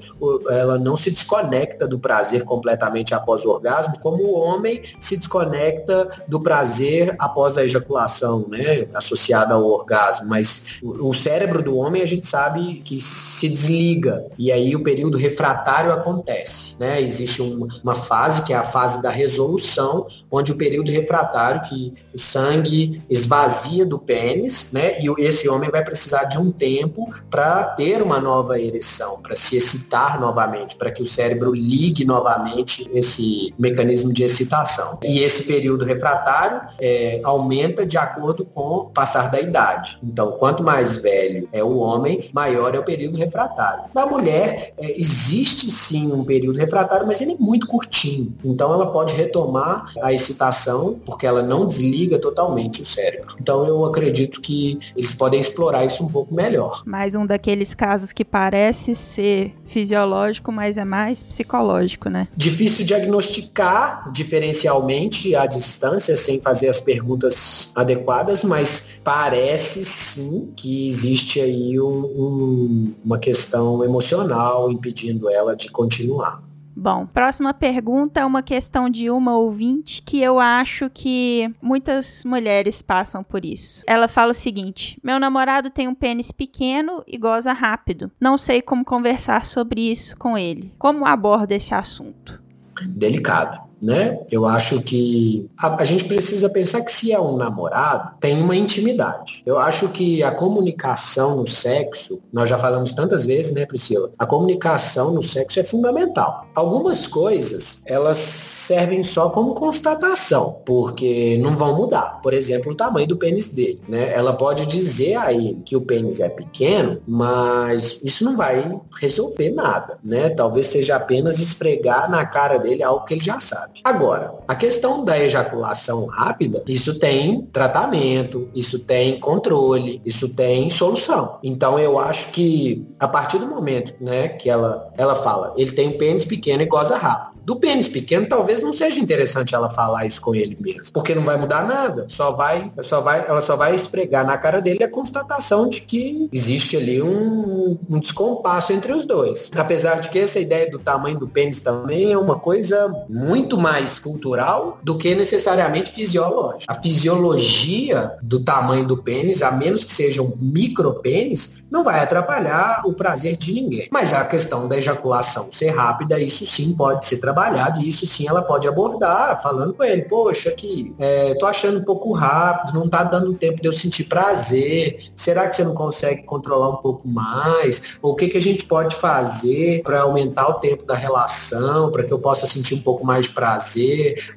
ela 0.50 0.78
não 0.78 0.96
se 0.96 1.12
desconecta 1.12 1.88
do 1.88 2.00
prazer 2.00 2.44
completamente 2.44 3.14
após 3.14 3.44
o 3.46 3.50
orgasmo, 3.50 3.94
como 4.00 4.24
o 4.24 4.34
homem 4.34 4.82
se 5.00 5.18
desconecta 5.18 6.08
do 6.28 6.40
prazer 6.40 7.16
após 7.20 7.58
a 7.58 7.64
ejaculação, 7.64 8.46
né, 8.48 8.88
associada 8.94 9.56
ao 9.56 9.66
orgasmo, 9.66 10.28
mas 10.28 10.80
o 10.84 11.14
cérebro 11.14 11.62
do 11.62 11.76
homem 11.78 12.02
a 12.02 12.06
gente 12.06 12.26
sabe 12.28 12.82
que 12.86 13.00
se 13.02 13.50
desliga 13.50 14.26
e 14.38 14.52
aí 14.52 14.76
o 14.76 14.84
período 14.84 15.18
refratário 15.18 15.92
acontece, 15.92 16.76
né? 16.80 17.02
Existe 17.02 17.42
um, 17.42 17.68
uma 17.84 17.96
fase 17.96 18.44
que 18.44 18.54
é 18.54 18.56
a 18.56 18.64
fase 18.64 19.02
da 19.02 19.10
resolução, 19.10 20.08
onde 20.30 20.52
o 20.52 20.58
período 20.58 20.92
refratário 20.92 21.62
que 21.70 21.94
o 22.14 22.20
sangue 22.20 23.02
esvazia 23.10 23.86
do 23.86 24.00
pênis, 24.00 24.72
né? 24.72 25.00
E 25.02 25.10
esse 25.22 25.48
homem 25.50 25.70
vai 25.70 25.84
precisar 25.84 26.26
de 26.26 26.38
um 26.38 26.52
tempo 26.52 27.12
para 27.30 27.64
ter 27.64 28.02
uma 28.02 28.20
nova 28.20 28.51
nova 28.52 28.60
ereção, 28.60 29.20
para 29.22 29.36
se 29.36 29.56
excitar 29.56 30.20
novamente, 30.20 30.76
para 30.76 30.92
que 30.92 31.02
o 31.02 31.06
cérebro 31.06 31.54
ligue 31.54 32.04
novamente 32.04 32.90
esse 32.94 33.54
mecanismo 33.58 34.12
de 34.12 34.24
excitação. 34.24 35.00
E 35.04 35.20
esse 35.20 35.44
período 35.46 35.86
refratário 35.86 36.62
é, 36.80 37.22
aumenta 37.24 37.86
de 37.86 37.98
acordo 37.98 38.46
com 38.46 38.62
o 38.62 38.86
passar 38.86 39.32
da 39.32 39.40
idade. 39.40 39.98
Então, 40.04 40.32
quanto 40.34 40.64
mais 40.64 40.98
velho 40.98 41.48
é 41.52 41.64
o 41.64 41.78
homem, 41.78 42.30
maior 42.34 42.76
é 42.76 42.80
o 42.80 42.84
período 42.84 43.18
refratário. 43.18 43.86
Na 43.94 44.06
mulher, 44.06 44.74
é, 44.78 45.00
existe 45.00 45.72
sim 45.72 46.12
um 46.12 46.24
período 46.24 46.58
refratário, 46.58 47.08
mas 47.08 47.22
ele 47.22 47.34
é 47.34 47.38
muito 47.38 47.68
curtinho. 47.68 48.36
Então, 48.44 48.74
ela 48.74 48.92
pode 48.92 49.14
retomar 49.14 49.92
a 50.02 50.12
excitação, 50.12 51.00
porque 51.06 51.26
ela 51.26 51.42
não 51.42 51.66
desliga 51.68 52.20
totalmente 52.20 52.82
o 52.82 52.86
cérebro. 52.86 53.36
Então, 53.40 53.66
eu 53.68 53.86
acredito 53.86 54.42
que 54.42 54.80
eles 54.96 55.14
podem 55.14 55.40
explorar 55.40 55.86
isso 55.86 56.04
um 56.04 56.08
pouco 56.08 56.34
melhor. 56.34 56.82
Mais 56.86 57.16
um 57.16 57.26
daqueles 57.26 57.74
casos 57.74 58.12
que 58.12 58.26
parece 58.42 58.96
ser 58.96 59.54
fisiológico, 59.68 60.52
mas 60.52 60.76
é 60.76 60.84
mais 60.84 61.22
psicológico, 61.22 62.10
né? 62.10 62.28
Difícil 62.36 62.84
diagnosticar 62.88 64.12
diferencialmente 64.12 65.36
à 65.36 65.46
distância 65.46 66.18
sem 66.18 66.42
fazer 66.42 66.68
as 66.68 66.82
perguntas 66.82 67.72
adequadas, 67.76 68.44
mas 68.44 69.00
parece 69.04 69.86
sim 69.86 70.52
que 70.56 70.88
existe 70.88 71.40
aí 71.40 71.80
um, 71.80 71.86
um, 71.86 72.94
uma 73.06 73.20
questão 73.20 73.84
emocional 73.84 74.72
impedindo 74.72 75.30
ela 75.30 75.56
de 75.56 75.70
continuar. 75.70 76.42
Bom, 76.82 77.06
próxima 77.06 77.54
pergunta 77.54 78.22
é 78.22 78.26
uma 78.26 78.42
questão 78.42 78.90
de 78.90 79.08
uma 79.12 79.38
ouvinte 79.38 80.02
que 80.02 80.20
eu 80.20 80.40
acho 80.40 80.90
que 80.90 81.54
muitas 81.62 82.26
mulheres 82.26 82.82
passam 82.82 83.24
por 83.24 83.46
isso. 83.46 83.84
Ela 83.86 84.08
fala 84.08 84.32
o 84.32 84.34
seguinte: 84.34 85.00
Meu 85.04 85.20
namorado 85.20 85.70
tem 85.70 85.88
um 85.88 85.94
pênis 85.94 86.32
pequeno 86.32 87.04
e 87.06 87.20
goza 87.20 87.54
rápido. 87.54 88.12
Não 88.20 88.36
sei 88.36 88.64
como 88.64 88.84
conversar 88.84 89.46
sobre 89.46 89.92
isso 89.92 90.18
com 90.18 90.36
ele. 90.36 90.74
Como 90.80 91.06
aborda 91.06 91.54
esse 91.54 91.72
assunto? 91.76 92.42
Delicado 92.84 93.71
né? 93.82 94.20
Eu 94.32 94.46
acho 94.46 94.82
que 94.82 95.50
a, 95.58 95.82
a, 95.82 95.86
gente 95.86 96.06
precisa 96.06 96.50
pensar 96.50 96.82
que 96.82 96.92
se 96.92 97.12
é 97.12 97.20
um 97.20 97.36
namorado, 97.36 98.16
tem 98.20 98.42
uma 98.42 98.56
intimidade. 98.56 99.42
Eu 99.46 99.58
acho 99.58 99.90
que 99.90 100.22
a 100.22 100.32
comunicação 100.32 101.38
no 101.38 101.48
sexo, 101.48 102.20
nós 102.32 102.50
já 102.50 102.58
falamos 102.58 102.94
tantas 102.94 103.26
vezes, 103.26 103.52
né, 103.52 103.66
Priscila? 103.66 104.12
A 104.20 104.26
comunicação 104.26 105.14
no 105.14 105.24
sexo 105.24 105.60
é 105.60 105.64
fundamental. 105.64 106.46
Algumas 106.54 107.08
coisas, 107.08 107.82
elas 107.86 108.18
servem 108.18 109.04
só 109.04 109.30
como 109.30 109.56
constatação, 109.56 110.62
porque 110.66 111.38
não 111.42 111.56
vão 111.56 111.76
mudar. 111.76 112.20
Por 112.22 112.34
exemplo, 112.34 112.72
o 112.72 112.76
tamanho 112.76 113.08
do 113.08 113.18
pênis 113.18 113.50
dele, 113.50 113.82
né? 113.88 114.14
Ela 114.14 114.34
pode 114.34 114.66
dizer 114.66 115.16
a 115.16 115.34
ele 115.34 115.62
que 115.66 115.76
o 115.76 115.82
pênis 115.82 116.20
é 116.20 116.30
pequeno, 116.30 117.02
mas 117.08 118.00
isso 118.04 118.24
não 118.24 118.36
vai 118.36 118.80
resolver 119.00 119.50
nada, 119.50 119.98
né? 120.04 120.30
Talvez 120.30 120.68
seja 120.68 120.96
apenas 120.96 121.40
esfregar 121.40 122.10
na 122.10 122.26
cara 122.26 122.58
dele 122.58 122.84
algo 122.84 123.06
que 123.06 123.16
ele 123.16 123.24
já 123.24 123.40
sabe. 123.40 123.71
Agora, 123.84 124.34
a 124.48 124.56
questão 124.56 125.04
da 125.04 125.20
ejaculação 125.20 126.06
rápida, 126.06 126.64
isso 126.68 127.00
tem 127.00 127.42
tratamento, 127.52 128.50
isso 128.54 128.80
tem 128.80 129.20
controle, 129.20 130.02
isso 130.06 130.36
tem 130.36 130.70
solução. 130.70 131.38
Então 131.44 131.80
eu 131.80 132.00
acho 132.00 132.30
que 132.32 132.86
a 133.00 133.08
partir 133.08 133.40
do 133.40 133.48
momento, 133.48 133.94
né, 134.00 134.30
que 134.30 134.50
ela 134.50 134.92
ela 134.98 135.16
fala, 135.16 135.54
ele 135.58 135.72
tem 135.72 135.90
um 135.90 135.98
pênis 135.98 136.26
pequeno 136.26 136.62
e 136.62 136.66
goza 136.66 136.98
rápido. 136.98 137.32
Do 137.44 137.56
pênis 137.56 137.88
pequeno, 137.88 138.28
talvez 138.30 138.62
não 138.62 138.72
seja 138.72 139.00
interessante 139.00 139.56
ela 139.56 139.70
falar 139.70 140.06
isso 140.06 140.22
com 140.22 140.36
ele 140.36 140.56
mesmo, 140.60 140.94
porque 140.94 141.16
não 141.16 141.24
vai 141.24 141.38
mudar 141.38 141.66
nada. 141.66 142.06
Só 142.08 142.32
vai, 142.32 142.72
só 142.82 143.02
vai, 143.02 143.26
ela 143.28 143.42
só 143.42 143.56
vai 143.56 143.74
esfregar 143.74 144.26
na 144.26 144.38
cara 144.38 144.62
dele 144.62 144.84
a 144.84 144.90
constatação 144.90 145.68
de 145.68 145.82
que 145.82 146.30
existe 146.32 146.78
ali 146.78 147.02
um, 147.02 147.78
um 147.90 148.00
descompasso 148.00 148.74
entre 148.74 148.94
os 148.94 149.06
dois. 149.06 149.50
Apesar 149.56 150.00
de 150.02 150.10
que 150.10 150.20
essa 150.20 150.40
ideia 150.40 150.70
do 150.70 150.78
tamanho 150.78 151.18
do 151.18 151.28
pênis 151.28 151.60
também 151.62 152.12
é 152.12 152.18
uma 152.18 152.38
coisa 152.38 152.94
muito 153.10 153.58
mais 153.62 154.00
cultural 154.00 154.80
do 154.84 154.98
que 154.98 155.14
necessariamente 155.16 155.92
fisiológica. 155.92 156.72
A 156.72 156.76
fisiologia 156.76 158.14
do 158.22 158.44
tamanho 158.44 158.86
do 158.86 159.02
pênis, 159.02 159.42
a 159.42 159.52
menos 159.52 159.84
que 159.84 159.94
seja 159.94 160.22
um 160.22 160.34
micropênis, 160.40 161.64
não 161.70 161.84
vai 161.84 162.00
atrapalhar 162.00 162.82
o 162.86 162.94
prazer 162.94 163.38
de 163.38 163.54
ninguém. 163.54 163.88
Mas 163.92 164.14
a 164.14 164.26
questão 164.26 164.68
da 164.68 164.78
ejaculação 164.78 165.50
ser 165.52 165.70
rápida, 165.70 166.20
isso 166.20 166.46
sim 166.46 166.74
pode 166.74 167.06
ser 167.06 167.18
trabalhado 167.18 167.80
e 167.80 167.88
isso 167.88 168.06
sim 168.08 168.28
ela 168.28 168.42
pode 168.42 168.68
abordar, 168.68 169.42
falando 169.42 169.74
com 169.74 169.84
ele, 169.84 170.04
poxa, 170.04 170.50
aqui, 170.50 170.94
é, 171.00 171.36
tô 171.36 171.46
achando 171.46 171.80
um 171.80 171.84
pouco 171.84 172.12
rápido, 172.12 172.78
não 172.78 172.90
tá 172.90 173.04
dando 173.04 173.34
tempo 173.34 173.62
de 173.62 173.68
eu 173.68 173.74
sentir 173.74 174.06
prazer, 174.06 175.12
será 175.16 175.48
que 175.48 175.56
você 175.56 175.64
não 175.64 175.74
consegue 175.74 176.24
controlar 176.24 176.70
um 176.70 176.78
pouco 176.78 177.08
mais? 177.08 177.98
Ou 178.02 178.14
o 178.14 178.16
que, 178.16 178.28
que 178.28 178.38
a 178.38 178.42
gente 178.42 178.66
pode 178.66 178.96
fazer 178.96 179.82
para 179.84 180.02
aumentar 180.02 180.48
o 180.48 180.54
tempo 180.56 180.86
da 180.86 180.96
relação, 180.96 181.92
para 181.92 182.04
que 182.04 182.12
eu 182.12 182.20
possa 182.20 182.48
sentir 182.48 182.76
um 182.76 182.82
pouco 182.82 183.06
mais 183.06 183.28
de 183.28 183.34
prazer? 183.34 183.51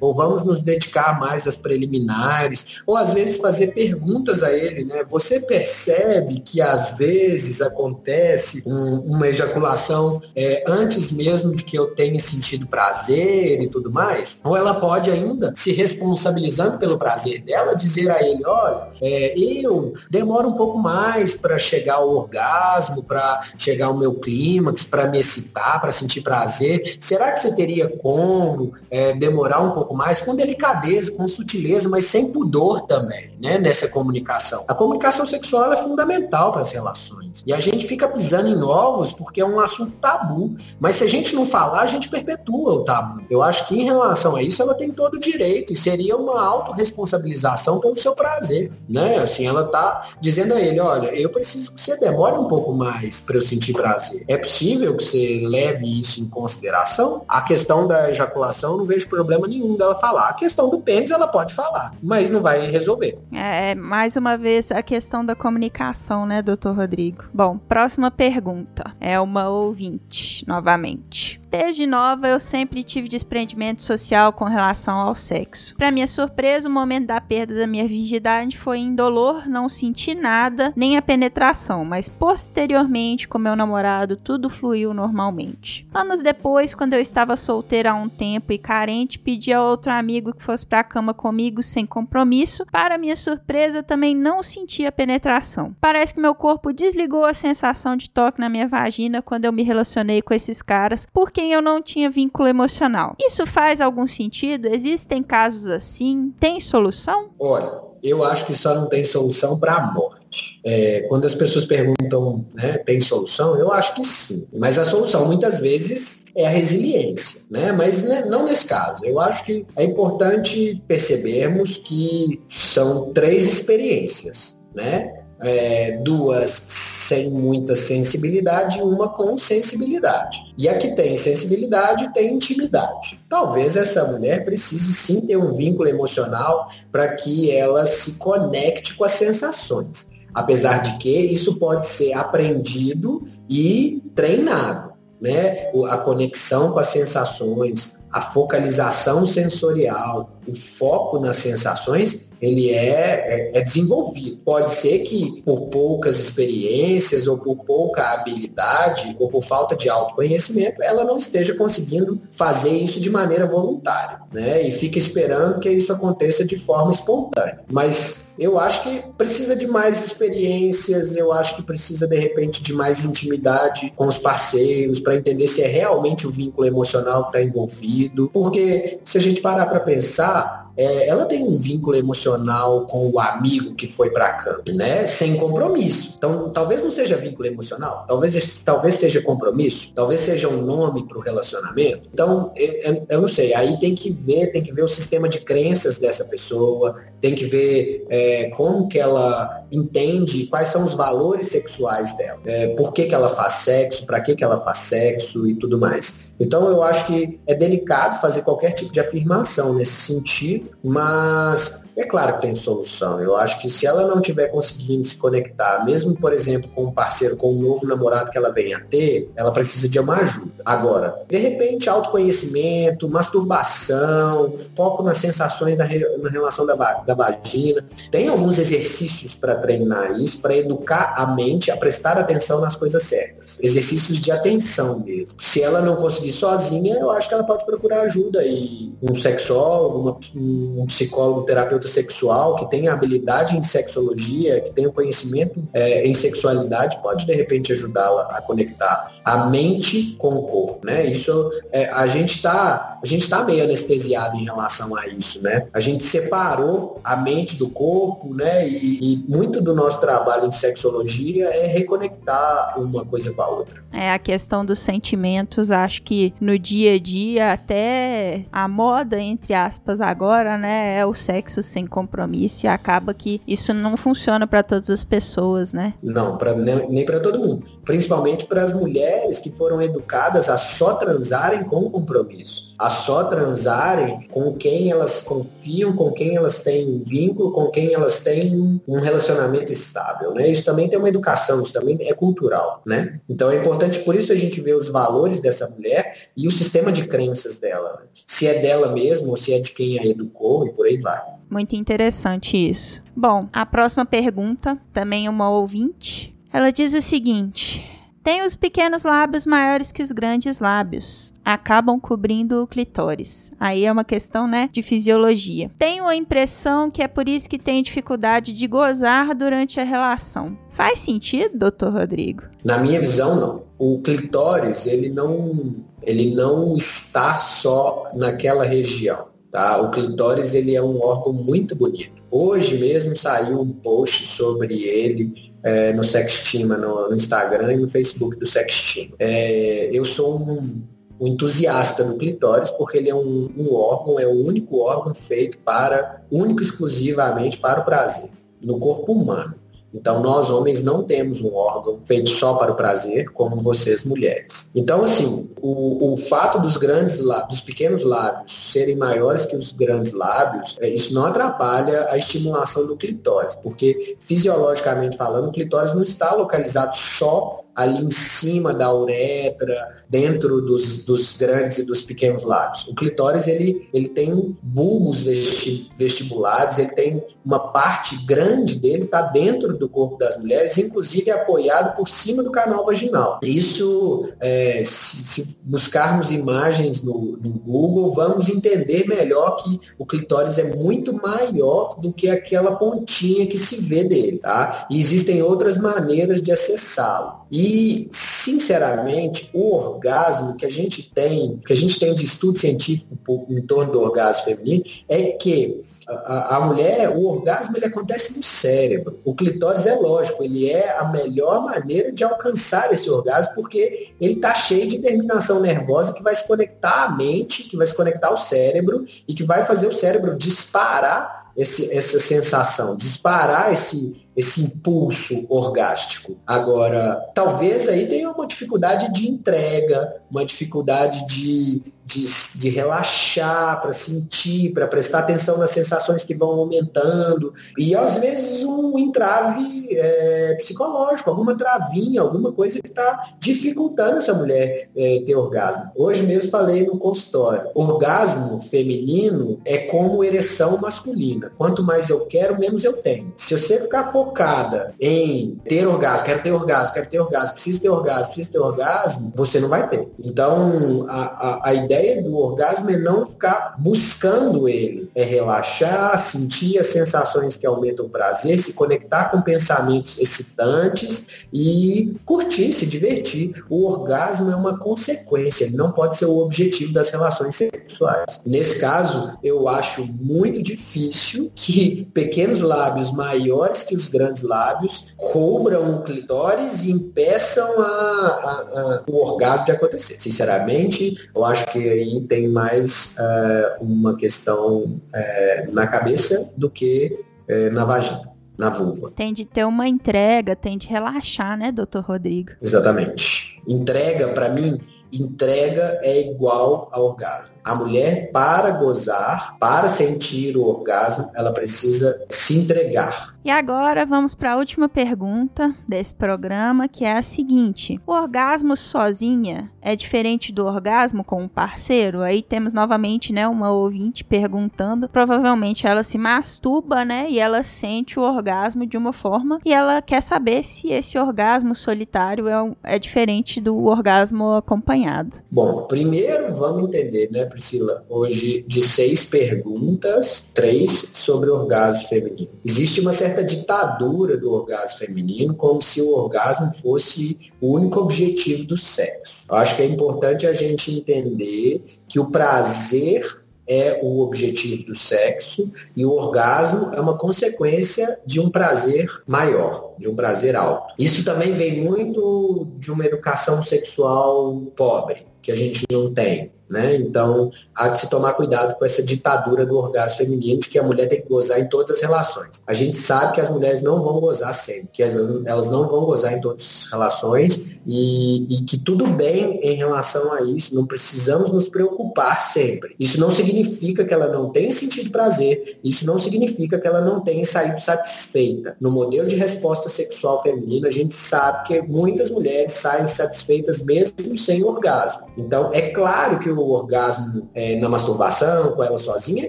Ou 0.00 0.14
vamos 0.14 0.44
nos 0.44 0.60
dedicar 0.60 1.18
mais 1.18 1.46
às 1.46 1.56
preliminares? 1.56 2.82
Ou 2.86 2.96
às 2.96 3.14
vezes 3.14 3.38
fazer 3.38 3.68
perguntas 3.68 4.42
a 4.42 4.52
ele, 4.52 4.84
né? 4.84 5.04
Você 5.08 5.40
percebe 5.40 6.40
que 6.40 6.60
às 6.60 6.96
vezes 6.96 7.60
acontece 7.60 8.62
um, 8.66 9.00
uma 9.00 9.28
ejaculação 9.28 10.22
é, 10.34 10.64
antes 10.66 11.12
mesmo 11.12 11.54
de 11.54 11.64
que 11.64 11.78
eu 11.78 11.94
tenha 11.94 12.20
sentido 12.20 12.66
prazer? 12.66 13.44
e 13.62 13.68
tudo 13.68 13.90
mais, 13.90 14.40
ou 14.44 14.56
ela 14.56 14.74
pode 14.74 15.10
ainda, 15.10 15.52
se 15.56 15.72
responsabilizando 15.72 16.78
pelo 16.78 16.98
prazer 16.98 17.42
dela, 17.42 17.74
dizer 17.74 18.10
a 18.10 18.22
ele, 18.22 18.44
olha, 18.44 18.88
é, 19.00 19.34
eu 19.36 19.92
demoro 20.10 20.48
um 20.48 20.54
pouco 20.54 20.78
mais 20.78 21.34
para 21.34 21.58
chegar 21.58 21.96
ao 21.96 22.10
orgasmo, 22.10 23.02
para 23.02 23.42
chegar 23.56 23.86
ao 23.86 23.96
meu 23.96 24.14
clímax, 24.14 24.84
para 24.84 25.08
me 25.08 25.18
excitar, 25.18 25.80
para 25.80 25.92
sentir 25.92 26.22
prazer. 26.22 26.96
Será 27.00 27.32
que 27.32 27.40
você 27.40 27.54
teria 27.54 27.88
como 27.88 28.72
é, 28.90 29.03
demorar 29.12 29.60
um 29.60 29.72
pouco 29.72 29.94
mais? 29.94 30.20
Com 30.20 30.34
delicadeza, 30.34 31.12
com 31.12 31.28
sutileza, 31.28 31.88
mas 31.88 32.06
sem 32.06 32.30
pudor 32.32 32.82
também, 32.82 33.36
né, 33.40 33.58
nessa 33.58 33.88
comunicação. 33.88 34.64
A 34.66 34.74
comunicação 34.74 35.26
sexual 35.26 35.72
é 35.72 35.76
fundamental 35.76 36.52
para 36.52 36.62
as 36.62 36.72
relações. 36.72 37.42
E 37.46 37.52
a 37.52 37.60
gente 37.60 37.86
fica 37.86 38.08
pisando 38.08 38.48
em 38.48 38.62
ovos 38.62 39.12
porque 39.12 39.40
é 39.40 39.46
um 39.46 39.60
assunto 39.60 39.96
tabu. 39.96 40.54
Mas 40.78 40.96
se 40.96 41.04
a 41.04 41.08
gente 41.08 41.34
não 41.34 41.46
falar, 41.46 41.82
a 41.82 41.86
gente 41.86 42.08
perpetua 42.08 42.74
o 42.74 42.84
tabu. 42.84 43.22
Eu 43.28 43.42
acho 43.42 43.68
que 43.68 43.80
em 43.80 43.84
relação 43.84 44.36
a 44.36 44.42
isso 44.42 44.62
ela 44.62 44.74
tem 44.74 44.90
todo 44.90 45.14
o 45.14 45.20
direito 45.20 45.72
e 45.72 45.76
seria 45.76 46.16
uma 46.16 46.40
autorresponsabilização 46.42 47.80
pelo 47.80 47.96
seu 47.96 48.14
prazer, 48.14 48.72
né? 48.88 49.16
Assim, 49.16 49.46
ela 49.46 49.64
tá 49.64 50.08
dizendo 50.20 50.54
a 50.54 50.60
ele, 50.60 50.80
olha, 50.80 51.08
eu 51.14 51.30
preciso 51.30 51.72
que 51.72 51.80
você 51.80 51.96
demore 51.96 52.36
um 52.38 52.48
pouco 52.48 52.72
mais 52.72 53.20
para 53.20 53.36
eu 53.36 53.42
sentir 53.42 53.72
prazer. 53.72 54.24
É 54.28 54.36
possível 54.36 54.96
que 54.96 55.04
você 55.04 55.42
leve 55.44 56.00
isso 56.00 56.20
em 56.20 56.28
consideração? 56.28 57.22
A 57.28 57.40
questão 57.40 57.86
da 57.86 58.10
ejaculação, 58.10 58.83
não 58.84 58.86
vejo 58.86 59.08
problema 59.08 59.48
nenhum 59.48 59.76
dela 59.76 59.94
falar. 59.94 60.28
A 60.28 60.32
questão 60.34 60.68
do 60.68 60.78
pênis, 60.78 61.10
ela 61.10 61.26
pode 61.26 61.54
falar, 61.54 61.92
mas 62.02 62.30
não 62.30 62.42
vai 62.42 62.70
resolver. 62.70 63.18
É, 63.32 63.74
mais 63.74 64.16
uma 64.16 64.36
vez, 64.36 64.70
a 64.70 64.82
questão 64.82 65.24
da 65.24 65.34
comunicação, 65.34 66.26
né, 66.26 66.42
doutor 66.42 66.76
Rodrigo? 66.76 67.24
Bom, 67.32 67.58
próxima 67.58 68.10
pergunta. 68.10 68.94
É 69.00 69.18
uma 69.18 69.48
ouvinte, 69.48 70.44
novamente. 70.46 71.40
Desde 71.56 71.86
nova, 71.86 72.26
eu 72.26 72.40
sempre 72.40 72.82
tive 72.82 73.06
desprendimento 73.06 73.80
social 73.80 74.32
com 74.32 74.44
relação 74.44 74.98
ao 74.98 75.14
sexo. 75.14 75.76
Para 75.76 75.92
minha 75.92 76.08
surpresa, 76.08 76.68
o 76.68 76.72
momento 76.72 77.06
da 77.06 77.20
perda 77.20 77.54
da 77.54 77.64
minha 77.64 77.86
virgindade 77.86 78.58
foi 78.58 78.78
indolor, 78.78 79.48
não 79.48 79.68
senti 79.68 80.16
nada, 80.16 80.72
nem 80.74 80.96
a 80.96 81.02
penetração, 81.02 81.84
mas 81.84 82.08
posteriormente, 82.08 83.28
com 83.28 83.38
meu 83.38 83.54
namorado, 83.54 84.16
tudo 84.16 84.50
fluiu 84.50 84.92
normalmente. 84.92 85.86
Anos 85.94 86.20
depois, 86.20 86.74
quando 86.74 86.94
eu 86.94 87.00
estava 87.00 87.36
solteira 87.36 87.92
há 87.92 87.94
um 87.94 88.08
tempo 88.08 88.52
e 88.52 88.58
carente, 88.58 89.16
pedi 89.16 89.52
a 89.52 89.62
outro 89.62 89.92
amigo 89.92 90.34
que 90.34 90.42
fosse 90.42 90.66
para 90.66 90.80
a 90.80 90.84
cama 90.84 91.14
comigo 91.14 91.62
sem 91.62 91.86
compromisso. 91.86 92.66
Para 92.72 92.98
minha 92.98 93.14
surpresa, 93.14 93.80
também 93.80 94.12
não 94.12 94.42
senti 94.42 94.84
a 94.84 94.90
penetração. 94.90 95.72
Parece 95.80 96.14
que 96.14 96.20
meu 96.20 96.34
corpo 96.34 96.72
desligou 96.72 97.24
a 97.24 97.32
sensação 97.32 97.96
de 97.96 98.10
toque 98.10 98.40
na 98.40 98.48
minha 98.48 98.66
vagina 98.66 99.22
quando 99.22 99.44
eu 99.44 99.52
me 99.52 99.62
relacionei 99.62 100.20
com 100.20 100.34
esses 100.34 100.60
caras, 100.60 101.06
porque 101.12 101.43
quem 101.44 101.52
eu 101.52 101.60
não 101.60 101.82
tinha 101.82 102.08
vínculo 102.08 102.48
emocional. 102.48 103.14
Isso 103.20 103.44
faz 103.44 103.80
algum 103.80 104.06
sentido? 104.06 104.66
Existem 104.66 105.22
casos 105.22 105.68
assim? 105.68 106.32
Tem 106.40 106.58
solução? 106.58 107.28
Olha, 107.38 107.82
eu 108.02 108.24
acho 108.24 108.46
que 108.46 108.56
só 108.56 108.74
não 108.74 108.88
tem 108.88 109.04
solução 109.04 109.58
para 109.58 109.74
a 109.74 109.92
morte. 109.92 110.60
É, 110.64 111.02
quando 111.02 111.26
as 111.26 111.34
pessoas 111.34 111.66
perguntam, 111.66 112.46
né, 112.54 112.78
tem 112.78 112.98
solução? 112.98 113.58
Eu 113.58 113.70
acho 113.70 113.94
que 113.94 114.04
sim. 114.06 114.46
Mas 114.54 114.78
a 114.78 114.86
solução 114.86 115.26
muitas 115.26 115.60
vezes 115.60 116.24
é 116.34 116.46
a 116.46 116.50
resiliência, 116.50 117.42
né? 117.50 117.70
Mas 117.72 118.02
né, 118.02 118.24
não 118.24 118.46
nesse 118.46 118.66
caso. 118.66 119.04
Eu 119.04 119.20
acho 119.20 119.44
que 119.44 119.66
é 119.76 119.84
importante 119.84 120.82
percebermos 120.88 121.76
que 121.76 122.42
são 122.48 123.12
três 123.12 123.46
experiências, 123.46 124.56
né? 124.74 125.23
É, 125.44 125.98
duas 126.02 126.50
sem 126.50 127.30
muita 127.30 127.76
sensibilidade 127.76 128.78
e 128.78 128.82
uma 128.82 129.08
com 129.08 129.36
sensibilidade. 129.36 130.38
E 130.56 130.68
a 130.68 130.78
que 130.78 130.92
tem 130.92 131.16
sensibilidade 131.16 132.12
tem 132.12 132.34
intimidade. 132.34 133.20
Talvez 133.28 133.76
essa 133.76 134.10
mulher 134.10 134.44
precise 134.44 134.92
sim 134.94 135.20
ter 135.20 135.36
um 135.36 135.54
vínculo 135.54 135.88
emocional 135.88 136.68
para 136.90 137.14
que 137.14 137.50
ela 137.50 137.84
se 137.86 138.12
conecte 138.12 138.94
com 138.94 139.04
as 139.04 139.12
sensações. 139.12 140.08
Apesar 140.32 140.78
de 140.78 140.96
que 140.98 141.10
isso 141.10 141.58
pode 141.58 141.86
ser 141.86 142.12
aprendido 142.14 143.22
e 143.48 144.02
treinado. 144.14 144.94
Né? 145.20 145.70
A 145.88 145.98
conexão 145.98 146.72
com 146.72 146.78
as 146.78 146.88
sensações, 146.88 147.96
a 148.10 148.20
focalização 148.20 149.26
sensorial, 149.26 150.38
o 150.46 150.54
foco 150.54 151.18
nas 151.18 151.36
sensações, 151.36 152.28
ele 152.44 152.70
é, 152.70 153.50
é, 153.54 153.58
é, 153.58 153.62
desenvolvido. 153.62 154.38
Pode 154.44 154.72
ser 154.72 155.00
que 155.00 155.42
por 155.44 155.68
poucas 155.68 156.18
experiências 156.18 157.26
ou 157.26 157.38
por 157.38 157.56
pouca 157.64 158.12
habilidade 158.12 159.16
ou 159.18 159.28
por 159.28 159.42
falta 159.42 159.74
de 159.74 159.88
autoconhecimento, 159.88 160.82
ela 160.82 161.04
não 161.04 161.18
esteja 161.18 161.54
conseguindo 161.54 162.20
fazer 162.30 162.70
isso 162.70 163.00
de 163.00 163.10
maneira 163.10 163.46
voluntária, 163.46 164.20
né? 164.32 164.62
E 164.62 164.70
fica 164.70 164.98
esperando 164.98 165.60
que 165.60 165.70
isso 165.70 165.92
aconteça 165.92 166.44
de 166.44 166.58
forma 166.58 166.92
espontânea. 166.92 167.60
Mas 167.70 168.34
eu 168.38 168.58
acho 168.58 168.82
que 168.82 169.02
precisa 169.16 169.54
de 169.54 169.66
mais 169.66 170.06
experiências, 170.06 171.14
eu 171.16 171.32
acho 171.32 171.56
que 171.56 171.62
precisa 171.62 172.06
de 172.06 172.18
repente 172.18 172.62
de 172.62 172.72
mais 172.72 173.04
intimidade 173.04 173.92
com 173.96 174.08
os 174.08 174.18
parceiros 174.18 175.00
para 175.00 175.16
entender 175.16 175.46
se 175.48 175.62
é 175.62 175.66
realmente 175.66 176.26
o 176.26 176.30
vínculo 176.30 176.66
emocional 176.66 177.30
que 177.30 177.38
está 177.38 177.42
envolvido. 177.42 178.28
Porque 178.32 178.98
se 179.04 179.18
a 179.18 179.20
gente 179.20 179.40
parar 179.40 179.66
para 179.66 179.80
pensar, 179.80 180.63
é, 180.76 181.08
ela 181.08 181.24
tem 181.26 181.42
um 181.42 181.58
vínculo 181.58 181.96
emocional 181.96 182.86
com 182.86 183.08
o 183.08 183.20
amigo 183.20 183.74
que 183.74 183.86
foi 183.86 184.10
para 184.10 184.32
campo, 184.34 184.72
né? 184.72 185.06
Sem 185.06 185.36
compromisso. 185.36 186.14
Então, 186.18 186.50
talvez 186.50 186.82
não 186.82 186.90
seja 186.90 187.16
vínculo 187.16 187.46
emocional, 187.46 188.04
talvez, 188.08 188.62
talvez 188.64 188.96
seja 188.96 189.22
compromisso, 189.22 189.92
talvez 189.94 190.20
seja 190.20 190.48
um 190.48 190.62
nome 190.62 191.06
para 191.06 191.18
o 191.18 191.20
relacionamento. 191.20 192.08
Então, 192.12 192.52
eu, 192.56 193.06
eu, 193.08 193.20
não 193.20 193.28
sei. 193.28 193.54
Aí 193.54 193.78
tem 193.78 193.94
que 193.94 194.10
ver, 194.10 194.52
tem 194.52 194.62
que 194.62 194.72
ver 194.72 194.82
o 194.82 194.88
sistema 194.88 195.28
de 195.28 195.40
crenças 195.40 195.98
dessa 195.98 196.24
pessoa, 196.24 196.96
tem 197.20 197.34
que 197.34 197.44
ver 197.44 198.06
é, 198.10 198.50
como 198.50 198.88
que 198.88 198.98
ela 198.98 199.64
entende 199.70 200.46
quais 200.46 200.68
são 200.68 200.84
os 200.84 200.94
valores 200.94 201.48
sexuais 201.48 202.16
dela, 202.16 202.40
é, 202.44 202.68
por 202.74 202.92
que, 202.92 203.04
que 203.04 203.14
ela 203.14 203.28
faz 203.28 203.52
sexo, 203.54 204.06
para 204.06 204.20
que, 204.20 204.34
que 204.34 204.44
ela 204.44 204.60
faz 204.60 204.78
sexo 204.78 205.46
e 205.48 205.54
tudo 205.54 205.78
mais. 205.78 206.34
Então, 206.38 206.68
eu 206.68 206.82
acho 206.82 207.06
que 207.06 207.40
é 207.46 207.54
delicado 207.54 208.20
fazer 208.20 208.42
qualquer 208.42 208.72
tipo 208.72 208.92
de 208.92 209.00
afirmação 209.00 209.72
nesse 209.74 209.92
sentido 209.92 210.63
mas 210.82 211.83
é 211.96 212.04
claro 212.04 212.34
que 212.34 212.42
tem 212.42 212.54
solução. 212.54 213.20
Eu 213.20 213.36
acho 213.36 213.60
que 213.60 213.70
se 213.70 213.86
ela 213.86 214.06
não 214.08 214.20
tiver 214.20 214.48
conseguindo 214.48 215.04
se 215.04 215.16
conectar, 215.16 215.84
mesmo, 215.84 216.14
por 216.16 216.32
exemplo, 216.32 216.68
com 216.74 216.84
um 216.84 216.92
parceiro, 216.92 217.36
com 217.36 217.52
um 217.52 217.60
novo 217.60 217.86
namorado 217.86 218.30
que 218.30 218.38
ela 218.38 218.50
venha 218.50 218.78
a 218.78 218.80
ter, 218.80 219.30
ela 219.36 219.52
precisa 219.52 219.88
de 219.88 219.98
uma 219.98 220.16
ajuda. 220.16 220.52
Agora, 220.64 221.22
de 221.28 221.36
repente, 221.36 221.88
autoconhecimento, 221.88 223.08
masturbação, 223.08 224.54
foco 224.74 225.02
nas 225.02 225.18
sensações 225.18 225.78
da, 225.78 225.84
na 225.86 226.30
relação 226.30 226.66
da, 226.66 226.74
da 226.74 227.14
vagina. 227.14 227.84
Tem 228.10 228.28
alguns 228.28 228.58
exercícios 228.58 229.36
para 229.36 229.54
treinar 229.54 230.18
isso, 230.20 230.40
para 230.40 230.56
educar 230.56 231.14
a 231.16 231.26
mente 231.26 231.70
a 231.70 231.76
prestar 231.76 232.18
atenção 232.18 232.60
nas 232.60 232.74
coisas 232.74 233.02
certas. 233.04 233.56
Exercícios 233.62 234.20
de 234.20 234.32
atenção 234.32 234.98
mesmo. 235.00 235.36
Se 235.38 235.62
ela 235.62 235.80
não 235.80 235.96
conseguir 235.96 236.32
sozinha, 236.32 236.96
eu 236.96 237.10
acho 237.10 237.28
que 237.28 237.34
ela 237.34 237.44
pode 237.44 237.64
procurar 237.64 238.02
ajuda 238.02 238.44
e 238.44 238.92
um 239.00 239.14
sexólogo, 239.14 239.98
uma, 240.00 240.18
um 240.34 240.86
psicólogo, 240.86 241.42
terapeuta 241.42 241.83
terapeuta 241.84 241.88
sexual 241.88 242.56
que 242.56 242.70
tem 242.70 242.88
habilidade 242.88 243.56
em 243.56 243.62
sexologia, 243.62 244.60
que 244.60 244.72
tem 244.72 244.86
o 244.86 244.92
conhecimento 244.92 245.62
é, 245.72 246.06
em 246.06 246.14
sexualidade, 246.14 247.00
pode 247.02 247.26
de 247.26 247.34
repente 247.34 247.72
ajudá-la 247.72 248.22
a 248.34 248.40
conectar 248.40 249.12
a 249.24 249.46
mente 249.46 250.16
com 250.18 250.28
o 250.28 250.42
corpo, 250.42 250.84
né? 250.84 251.06
Isso 251.06 251.50
é, 251.72 251.88
a 251.90 252.06
gente 252.06 252.36
está 252.36 252.98
a 253.02 253.06
gente 253.06 253.22
está 253.22 253.44
meio 253.44 253.64
anestesiado 253.64 254.36
em 254.36 254.44
relação 254.44 254.96
a 254.96 255.06
isso, 255.06 255.42
né? 255.42 255.66
A 255.72 255.80
gente 255.80 256.02
separou 256.04 257.00
a 257.04 257.16
mente 257.16 257.56
do 257.56 257.68
corpo, 257.68 258.34
né? 258.34 258.66
E, 258.66 258.98
e 259.14 259.24
muito 259.28 259.60
do 259.60 259.74
nosso 259.74 260.00
trabalho 260.00 260.46
em 260.46 260.50
sexologia 260.50 261.46
é 261.46 261.66
reconectar 261.66 262.80
uma 262.80 263.04
coisa 263.04 263.32
com 263.32 263.42
a 263.42 263.48
outra. 263.48 263.84
É 263.92 264.10
a 264.12 264.18
questão 264.18 264.64
dos 264.64 264.78
sentimentos, 264.78 265.70
acho 265.70 266.02
que 266.02 266.32
no 266.40 266.58
dia 266.58 266.94
a 266.94 266.98
dia 266.98 267.52
até 267.52 268.44
a 268.50 268.66
moda 268.66 269.20
entre 269.20 269.54
aspas 269.54 270.00
agora, 270.00 270.56
né, 270.56 270.98
é 270.98 271.06
o 271.06 271.14
sexo 271.14 271.62
sem 271.74 271.86
compromisso 271.86 272.66
e 272.66 272.68
acaba 272.68 273.12
que 273.12 273.40
isso 273.46 273.74
não 273.74 273.96
funciona 273.96 274.46
para 274.46 274.62
todas 274.62 274.90
as 274.90 275.02
pessoas, 275.02 275.72
né? 275.72 275.94
Não, 276.02 276.38
pra, 276.38 276.54
nem, 276.54 276.88
nem 276.88 277.04
para 277.04 277.20
todo 277.20 277.38
mundo. 277.38 277.64
Principalmente 277.84 278.46
para 278.46 278.62
as 278.62 278.72
mulheres 278.72 279.40
que 279.40 279.50
foram 279.50 279.82
educadas 279.82 280.48
a 280.48 280.56
só 280.56 280.94
transarem 280.94 281.64
com 281.64 281.90
compromisso 281.90 282.74
a 282.78 282.90
só 282.90 283.24
transarem 283.24 284.26
com 284.30 284.52
quem 284.54 284.90
elas 284.90 285.22
confiam, 285.22 285.94
com 285.94 286.10
quem 286.12 286.36
elas 286.36 286.62
têm 286.62 287.02
vínculo, 287.04 287.52
com 287.52 287.70
quem 287.70 287.94
elas 287.94 288.22
têm 288.22 288.82
um 288.86 288.98
relacionamento 288.98 289.72
estável, 289.72 290.34
né? 290.34 290.48
Isso 290.48 290.64
também 290.64 290.88
tem 290.88 290.98
uma 290.98 291.08
educação, 291.08 291.62
isso 291.62 291.72
também 291.72 291.96
é 292.00 292.12
cultural, 292.12 292.82
né? 292.84 293.20
Então 293.28 293.50
é 293.50 293.56
importante 293.56 294.00
por 294.00 294.14
isso 294.14 294.32
a 294.32 294.36
gente 294.36 294.60
ver 294.60 294.76
os 294.76 294.88
valores 294.88 295.40
dessa 295.40 295.68
mulher 295.68 296.28
e 296.36 296.46
o 296.46 296.50
sistema 296.50 296.90
de 296.90 297.06
crenças 297.06 297.58
dela, 297.58 298.00
né? 298.00 298.06
se 298.26 298.46
é 298.46 298.60
dela 298.60 298.92
mesmo 298.92 299.30
ou 299.30 299.36
se 299.36 299.54
é 299.54 299.60
de 299.60 299.70
quem 299.70 299.98
a 299.98 300.06
educou 300.06 300.66
e 300.66 300.72
por 300.72 300.86
aí 300.86 300.98
vai. 300.98 301.22
Muito 301.54 301.76
interessante 301.76 302.56
isso. 302.56 303.00
Bom, 303.14 303.48
a 303.52 303.64
próxima 303.64 304.04
pergunta, 304.04 304.76
também 304.92 305.28
uma 305.28 305.48
ouvinte, 305.48 306.36
ela 306.52 306.72
diz 306.72 306.94
o 306.94 307.00
seguinte: 307.00 307.88
tem 308.24 308.44
os 308.44 308.56
pequenos 308.56 309.04
lábios 309.04 309.46
maiores 309.46 309.92
que 309.92 310.02
os 310.02 310.10
grandes 310.10 310.58
lábios. 310.58 311.32
Acabam 311.44 312.00
cobrindo 312.00 312.60
o 312.60 312.66
clitóris. 312.66 313.52
Aí 313.60 313.84
é 313.84 313.92
uma 313.92 314.02
questão, 314.02 314.48
né, 314.48 314.68
de 314.72 314.82
fisiologia. 314.82 315.70
Tenho 315.78 316.08
a 316.08 316.16
impressão 316.16 316.90
que 316.90 317.04
é 317.04 317.06
por 317.06 317.28
isso 317.28 317.48
que 317.48 317.58
tem 317.58 317.84
dificuldade 317.84 318.52
de 318.52 318.66
gozar 318.66 319.32
durante 319.32 319.78
a 319.78 319.84
relação. 319.84 320.58
Faz 320.70 320.98
sentido, 320.98 321.56
doutor 321.56 321.92
Rodrigo? 321.92 322.42
Na 322.64 322.78
minha 322.78 322.98
visão, 322.98 323.36
não. 323.36 323.62
O 323.78 324.02
clitóris, 324.02 324.86
ele 324.86 325.08
não, 325.08 325.76
ele 326.02 326.34
não 326.34 326.74
está 326.76 327.38
só 327.38 328.08
naquela 328.12 328.64
região. 328.64 329.33
Tá? 329.54 329.80
O 329.80 329.88
clitóris 329.88 330.52
ele 330.52 330.74
é 330.74 330.82
um 330.82 331.00
órgão 331.00 331.32
muito 331.32 331.76
bonito. 331.76 332.20
Hoje 332.28 332.76
mesmo 332.76 333.16
saiu 333.16 333.60
um 333.60 333.70
post 333.70 334.26
sobre 334.26 334.82
ele 334.82 335.32
é, 335.62 335.92
no 335.92 336.02
Sextima, 336.02 336.76
no, 336.76 337.08
no, 337.08 337.14
Instagram 337.14 337.72
e 337.72 337.76
no 337.76 337.88
Facebook 337.88 338.36
do 338.36 338.44
Sextima. 338.44 339.14
É, 339.20 339.90
eu 339.92 340.04
sou 340.04 340.40
um, 340.40 340.82
um, 341.20 341.26
entusiasta 341.28 342.02
do 342.02 342.16
clitóris 342.16 342.70
porque 342.70 342.98
ele 342.98 343.10
é 343.10 343.14
um, 343.14 343.48
um 343.56 343.72
órgão, 343.76 344.18
é 344.18 344.26
o 344.26 344.44
único 344.44 344.80
órgão 344.80 345.14
feito 345.14 345.56
para, 345.58 346.24
único 346.32 346.60
exclusivamente 346.60 347.58
para 347.58 347.80
o 347.80 347.84
prazer, 347.84 348.30
no 348.60 348.80
corpo 348.80 349.12
humano. 349.12 349.54
Então, 349.94 350.20
nós 350.20 350.50
homens 350.50 350.82
não 350.82 351.04
temos 351.04 351.40
um 351.40 351.54
órgão 351.54 352.00
feito 352.04 352.28
só 352.28 352.54
para 352.54 352.72
o 352.72 352.74
prazer, 352.74 353.30
como 353.30 353.56
vocês 353.56 354.04
mulheres. 354.04 354.68
Então, 354.74 355.04
assim, 355.04 355.48
o, 355.62 356.12
o 356.12 356.16
fato 356.16 356.58
dos 356.58 356.76
grandes 356.76 357.18
dos 357.48 357.60
pequenos 357.60 358.02
lábios 358.02 358.52
serem 358.52 358.96
maiores 358.96 359.46
que 359.46 359.56
os 359.56 359.72
grandes 359.72 360.12
lábios, 360.12 360.76
é, 360.80 360.88
isso 360.88 361.14
não 361.14 361.26
atrapalha 361.26 362.08
a 362.10 362.18
estimulação 362.18 362.86
do 362.86 362.96
clitóris, 362.96 363.56
porque 363.56 364.16
fisiologicamente 364.18 365.16
falando, 365.16 365.48
o 365.48 365.52
clitóris 365.52 365.94
não 365.94 366.02
está 366.02 366.34
localizado 366.34 366.96
só 366.96 367.63
ali 367.74 368.04
em 368.04 368.10
cima 368.10 368.72
da 368.72 368.92
uretra, 368.94 370.04
dentro 370.08 370.60
dos, 370.60 371.04
dos 371.04 371.36
grandes 371.36 371.78
e 371.78 371.84
dos 371.84 372.00
pequenos 372.02 372.42
lábios. 372.42 372.86
O 372.88 372.94
clitóris 372.94 373.46
ele, 373.46 373.88
ele 373.92 374.08
tem 374.08 374.56
bulbos 374.62 375.22
vestibulares, 375.22 376.78
ele 376.78 376.90
tem 376.90 377.24
uma 377.44 377.58
parte 377.58 378.16
grande 378.24 378.76
dele 378.76 379.04
está 379.04 379.20
dentro 379.20 379.76
do 379.76 379.88
corpo 379.88 380.16
das 380.16 380.38
mulheres, 380.38 380.78
inclusive 380.78 381.30
apoiado 381.30 381.94
por 381.94 382.08
cima 382.08 382.42
do 382.42 382.50
canal 382.50 382.86
vaginal. 382.86 383.38
Isso, 383.42 384.28
é, 384.40 384.82
se, 384.84 385.16
se, 385.16 385.58
buscarmos 385.62 386.30
imagens 386.30 387.02
no, 387.02 387.36
no 387.36 387.50
Google, 387.50 388.14
vamos 388.14 388.48
entender 388.48 389.06
melhor 389.06 389.62
que 389.62 389.78
o 389.98 390.06
clitóris 390.06 390.58
é 390.58 390.74
muito 390.74 391.12
maior 391.12 391.98
do 392.00 392.12
que 392.12 392.30
aquela 392.30 392.76
pontinha 392.76 393.46
que 393.46 393.58
se 393.58 393.76
vê 393.82 394.04
dele, 394.04 394.38
tá? 394.38 394.86
E 394.90 394.98
existem 394.98 395.42
outras 395.42 395.76
maneiras 395.76 396.40
de 396.40 396.50
acessá-lo. 396.50 397.43
E 397.56 398.08
sinceramente, 398.10 399.48
o 399.54 399.76
orgasmo 399.76 400.56
que 400.56 400.66
a 400.66 400.68
gente 400.68 401.08
tem, 401.14 401.60
que 401.64 401.72
a 401.72 401.76
gente 401.76 402.00
tem 402.00 402.12
de 402.12 402.24
estudo 402.24 402.58
científico 402.58 403.46
em 403.48 403.62
torno 403.62 403.92
do 403.92 404.00
orgasmo 404.00 404.46
feminino, 404.46 404.82
é 405.08 405.30
que 405.30 405.80
a, 406.08 406.56
a, 406.56 406.60
mulher, 406.62 407.10
o 407.10 407.24
orgasmo 407.24 407.76
ele 407.76 407.86
acontece 407.86 408.36
no 408.36 408.42
cérebro. 408.42 409.20
O 409.24 409.36
clitóris 409.36 409.86
é 409.86 409.94
lógico, 409.94 410.42
ele 410.42 410.68
é 410.68 410.98
a 410.98 411.04
melhor 411.04 411.64
maneira 411.64 412.10
de 412.10 412.24
alcançar 412.24 412.92
esse 412.92 413.08
orgasmo, 413.08 413.54
porque 413.54 414.12
ele 414.20 414.34
está 414.34 414.52
cheio 414.52 414.88
de 414.88 414.98
terminação 414.98 415.60
nervosa 415.60 416.12
que 416.12 416.24
vai 416.24 416.34
se 416.34 416.44
conectar 416.48 417.04
à 417.04 417.16
mente, 417.16 417.62
que 417.62 417.76
vai 417.76 417.86
se 417.86 417.94
conectar 417.94 418.30
ao 418.30 418.36
cérebro 418.36 419.04
e 419.28 419.32
que 419.32 419.44
vai 419.44 419.64
fazer 419.64 419.86
o 419.86 419.92
cérebro 419.92 420.36
disparar 420.36 421.52
esse, 421.56 421.96
essa 421.96 422.18
sensação, 422.18 422.96
disparar 422.96 423.72
esse, 423.72 424.23
esse 424.36 424.62
impulso 424.62 425.46
orgástico. 425.48 426.36
Agora, 426.46 427.30
talvez 427.34 427.88
aí 427.88 428.06
tenha 428.06 428.30
uma 428.30 428.46
dificuldade 428.46 429.12
de 429.12 429.28
entrega, 429.28 430.22
uma 430.30 430.44
dificuldade 430.44 431.26
de 431.26 431.82
de, 432.04 432.26
de 432.58 432.68
relaxar, 432.68 433.80
para 433.80 433.92
sentir, 433.92 434.72
para 434.72 434.86
prestar 434.86 435.20
atenção 435.20 435.58
nas 435.58 435.70
sensações 435.70 436.24
que 436.24 436.34
vão 436.34 436.50
aumentando. 436.50 437.52
E 437.78 437.94
às 437.94 438.18
vezes 438.18 438.62
um 438.64 438.98
entrave 438.98 439.88
é, 439.90 440.54
psicológico, 440.58 441.30
alguma 441.30 441.56
travinha, 441.56 442.20
alguma 442.20 442.52
coisa 442.52 442.80
que 442.80 442.88
está 442.88 443.34
dificultando 443.38 444.18
essa 444.18 444.34
mulher 444.34 444.90
é, 444.94 445.22
ter 445.24 445.34
orgasmo. 445.34 445.90
Hoje 445.96 446.24
mesmo 446.24 446.50
falei 446.50 446.86
no 446.86 446.98
consultório: 446.98 447.70
orgasmo 447.74 448.60
feminino 448.60 449.60
é 449.64 449.78
como 449.78 450.22
ereção 450.22 450.78
masculina. 450.78 451.50
Quanto 451.56 451.82
mais 451.82 452.10
eu 452.10 452.26
quero, 452.26 452.58
menos 452.58 452.84
eu 452.84 452.94
tenho. 452.94 453.32
Se 453.36 453.56
você 453.56 453.80
ficar 453.80 454.12
focada 454.24 454.94
em 455.00 455.60
ter 455.68 455.86
orgasmo, 455.86 456.24
quero 456.24 456.42
ter 456.42 456.52
orgasmo, 456.52 456.94
quero 456.94 457.08
ter 457.08 457.20
orgasmo, 457.20 457.52
preciso 457.52 457.80
ter 457.80 457.88
orgasmo, 457.88 458.26
preciso 458.26 458.52
ter 458.52 458.58
orgasmo, 458.58 459.32
você 459.36 459.60
não 459.60 459.68
vai 459.68 459.88
ter. 459.88 460.08
Então, 460.22 461.06
a, 461.08 461.22
a, 461.22 461.68
a 461.68 461.74
ideia 461.74 462.22
do 462.22 462.36
orgasmo 462.36 462.90
é 462.90 462.96
não 462.96 463.26
ficar 463.26 463.74
buscando 463.78 464.68
ele, 464.68 465.10
é 465.14 465.22
relaxar, 465.22 466.18
sentir 466.18 466.78
as 466.78 466.88
sensações 466.88 467.56
que 467.56 467.66
aumentam 467.66 468.06
o 468.06 468.08
prazer, 468.08 468.58
se 468.58 468.72
conectar 468.72 469.30
com 469.30 469.42
pensamentos 469.42 470.18
excitantes 470.18 471.26
e 471.52 472.16
curtir, 472.24 472.72
se 472.72 472.86
divertir. 472.86 473.64
O 473.68 473.86
orgasmo 473.86 474.50
é 474.50 474.56
uma 474.56 474.78
consequência, 474.78 475.64
ele 475.64 475.76
não 475.76 475.92
pode 475.92 476.16
ser 476.16 476.26
o 476.26 476.38
objetivo 476.38 476.92
das 476.92 477.10
relações 477.10 477.54
sexuais. 477.56 478.40
Nesse 478.44 478.80
caso, 478.80 479.36
eu 479.42 479.68
acho 479.68 480.04
muito 480.20 480.62
difícil 480.62 481.50
que 481.54 482.08
pequenos 482.14 482.60
lábios 482.60 483.12
maiores 483.12 483.82
que 483.82 483.94
os 483.94 484.08
grandes 484.14 484.42
lábios 484.42 485.12
cobram 485.16 485.96
o 485.96 486.02
clitóris 486.04 486.82
e 486.82 486.92
impeçam 486.92 487.68
a, 487.82 487.86
a, 487.86 488.52
a, 488.80 489.04
o 489.08 489.16
orgasmo 489.16 489.66
de 489.66 489.72
acontecer. 489.72 490.20
Sinceramente, 490.20 491.28
eu 491.34 491.44
acho 491.44 491.66
que 491.72 491.78
aí 491.78 492.20
tem 492.28 492.48
mais 492.48 493.16
uh, 493.18 493.84
uma 493.84 494.16
questão 494.16 494.84
uh, 494.84 495.72
na 495.72 495.86
cabeça 495.86 496.52
do 496.56 496.70
que 496.70 497.18
uh, 497.50 497.74
na 497.74 497.84
vagina, 497.84 498.30
na 498.56 498.70
vulva. 498.70 499.10
Tem 499.14 499.32
de 499.32 499.44
ter 499.44 499.64
uma 499.64 499.88
entrega, 499.88 500.54
tem 500.54 500.78
de 500.78 500.86
relaxar, 500.86 501.58
né, 501.58 501.72
doutor 501.72 502.04
Rodrigo? 502.04 502.52
Exatamente. 502.62 503.60
Entrega, 503.66 504.28
para 504.28 504.48
mim, 504.48 504.78
entrega 505.12 505.98
é 506.02 506.20
igual 506.20 506.88
ao 506.92 507.06
orgasmo. 507.06 507.53
A 507.64 507.74
mulher, 507.74 508.30
para 508.30 508.70
gozar, 508.72 509.56
para 509.58 509.88
sentir 509.88 510.54
o 510.56 510.64
orgasmo, 510.64 511.30
ela 511.34 511.50
precisa 511.50 512.22
se 512.28 512.58
entregar. 512.58 513.34
E 513.44 513.50
agora 513.50 514.06
vamos 514.06 514.34
para 514.34 514.54
a 514.54 514.56
última 514.56 514.88
pergunta 514.88 515.74
desse 515.86 516.14
programa, 516.14 516.88
que 516.88 517.04
é 517.04 517.12
a 517.12 517.20
seguinte: 517.20 518.00
o 518.06 518.12
orgasmo 518.12 518.74
sozinha 518.74 519.70
é 519.82 519.94
diferente 519.94 520.50
do 520.50 520.64
orgasmo 520.64 521.22
com 521.22 521.42
um 521.42 521.48
parceiro? 521.48 522.22
Aí 522.22 522.42
temos 522.42 522.72
novamente, 522.72 523.34
né, 523.34 523.46
uma 523.46 523.70
ouvinte 523.70 524.24
perguntando. 524.24 525.10
Provavelmente 525.10 525.86
ela 525.86 526.02
se 526.02 526.16
masturba, 526.16 527.04
né, 527.04 527.26
e 527.28 527.38
ela 527.38 527.62
sente 527.62 528.18
o 528.18 528.22
orgasmo 528.22 528.86
de 528.86 528.96
uma 528.96 529.12
forma 529.12 529.58
e 529.62 529.74
ela 529.74 530.00
quer 530.00 530.22
saber 530.22 530.62
se 530.62 530.90
esse 530.90 531.18
orgasmo 531.18 531.74
solitário 531.74 532.48
é, 532.48 532.62
um, 532.62 532.74
é 532.82 532.98
diferente 532.98 533.60
do 533.60 533.84
orgasmo 533.84 534.54
acompanhado. 534.54 535.36
Bom, 535.50 535.82
primeiro 535.86 536.54
vamos 536.54 536.88
entender, 536.88 537.30
né, 537.30 537.44
Priscila? 537.54 538.04
Hoje 538.08 538.64
de 538.66 538.82
seis 538.82 539.24
perguntas, 539.24 540.50
três 540.52 541.10
sobre 541.14 541.50
orgasmo 541.50 542.08
feminino. 542.08 542.50
Existe 542.64 543.00
uma 543.00 543.12
certa 543.12 543.44
ditadura 543.44 544.36
do 544.36 544.52
orgasmo 544.52 544.98
feminino, 544.98 545.54
como 545.54 545.80
se 545.80 546.02
o 546.02 546.14
orgasmo 546.14 546.72
fosse 546.74 547.38
o 547.60 547.74
único 547.74 548.00
objetivo 548.00 548.64
do 548.64 548.76
sexo. 548.76 549.46
Eu 549.48 549.56
acho 549.56 549.76
que 549.76 549.82
é 549.82 549.86
importante 549.86 550.46
a 550.46 550.52
gente 550.52 550.92
entender 550.92 551.82
que 552.08 552.18
o 552.18 552.26
prazer 552.26 553.44
é 553.66 554.00
o 554.02 554.20
objetivo 554.20 554.84
do 554.84 554.94
sexo 554.94 555.70
e 555.96 556.04
o 556.04 556.10
orgasmo 556.10 556.92
é 556.92 557.00
uma 557.00 557.16
consequência 557.16 558.20
de 558.26 558.40
um 558.40 558.50
prazer 558.50 559.08
maior, 559.26 559.94
de 559.98 560.08
um 560.08 560.14
prazer 560.14 560.56
alto. 560.56 560.94
Isso 560.98 561.24
também 561.24 561.52
vem 561.52 561.82
muito 561.82 562.68
de 562.78 562.90
uma 562.90 563.06
educação 563.06 563.62
sexual 563.62 564.60
pobre, 564.76 565.26
que 565.40 565.50
a 565.50 565.56
gente 565.56 565.84
não 565.90 566.12
tem. 566.12 566.52
Né? 566.68 566.96
Então, 566.96 567.50
há 567.74 567.90
que 567.90 567.98
se 567.98 568.08
tomar 568.08 568.32
cuidado 568.32 568.74
com 568.76 568.84
essa 568.84 569.02
ditadura 569.02 569.66
do 569.66 569.76
orgasmo 569.76 570.18
feminino, 570.18 570.60
de 570.60 570.68
que 570.68 570.78
a 570.78 570.82
mulher 570.82 571.06
tem 571.06 571.20
que 571.20 571.28
gozar 571.28 571.60
em 571.60 571.68
todas 571.68 571.96
as 571.96 572.00
relações. 572.00 572.62
A 572.66 572.72
gente 572.72 572.96
sabe 572.96 573.34
que 573.34 573.40
as 573.40 573.50
mulheres 573.50 573.82
não 573.82 574.02
vão 574.02 574.18
gozar 574.18 574.54
sempre, 574.54 574.88
que 574.92 575.02
elas 575.02 575.70
não 575.70 575.88
vão 575.88 576.06
gozar 576.06 576.32
em 576.32 576.40
todas 576.40 576.84
as 576.84 576.90
relações 576.90 577.76
e, 577.86 578.46
e 578.48 578.64
que 578.64 578.78
tudo 578.78 579.06
bem 579.08 579.60
em 579.62 579.74
relação 579.74 580.32
a 580.32 580.42
isso, 580.42 580.74
não 580.74 580.86
precisamos 580.86 581.50
nos 581.50 581.68
preocupar 581.68 582.40
sempre. 582.40 582.96
Isso 582.98 583.20
não 583.20 583.30
significa 583.30 584.04
que 584.04 584.14
ela 584.14 584.28
não 584.28 584.50
tenha 584.50 584.72
sentido 584.72 585.10
prazer, 585.10 585.78
isso 585.84 586.06
não 586.06 586.18
significa 586.18 586.78
que 586.78 586.86
ela 586.86 587.00
não 587.00 587.20
tenha 587.20 587.44
saído 587.44 587.80
satisfeita. 587.80 588.76
No 588.80 588.90
modelo 588.90 589.28
de 589.28 589.36
resposta 589.36 589.88
sexual 589.88 590.42
feminina, 590.42 590.88
a 590.88 590.90
gente 590.90 591.14
sabe 591.14 591.66
que 591.66 591.82
muitas 591.82 592.30
mulheres 592.30 592.72
saem 592.72 593.06
satisfeitas 593.06 593.82
mesmo 593.82 594.36
sem 594.38 594.64
orgasmo. 594.64 595.26
Então, 595.36 595.70
é 595.72 595.90
claro 595.90 596.38
que 596.38 596.53
o 596.62 596.70
orgasmo 596.70 597.48
é, 597.54 597.76
na 597.76 597.88
masturbação, 597.88 598.72
com 598.72 598.82
ela 598.82 598.98
sozinha, 598.98 599.44
é 599.44 599.48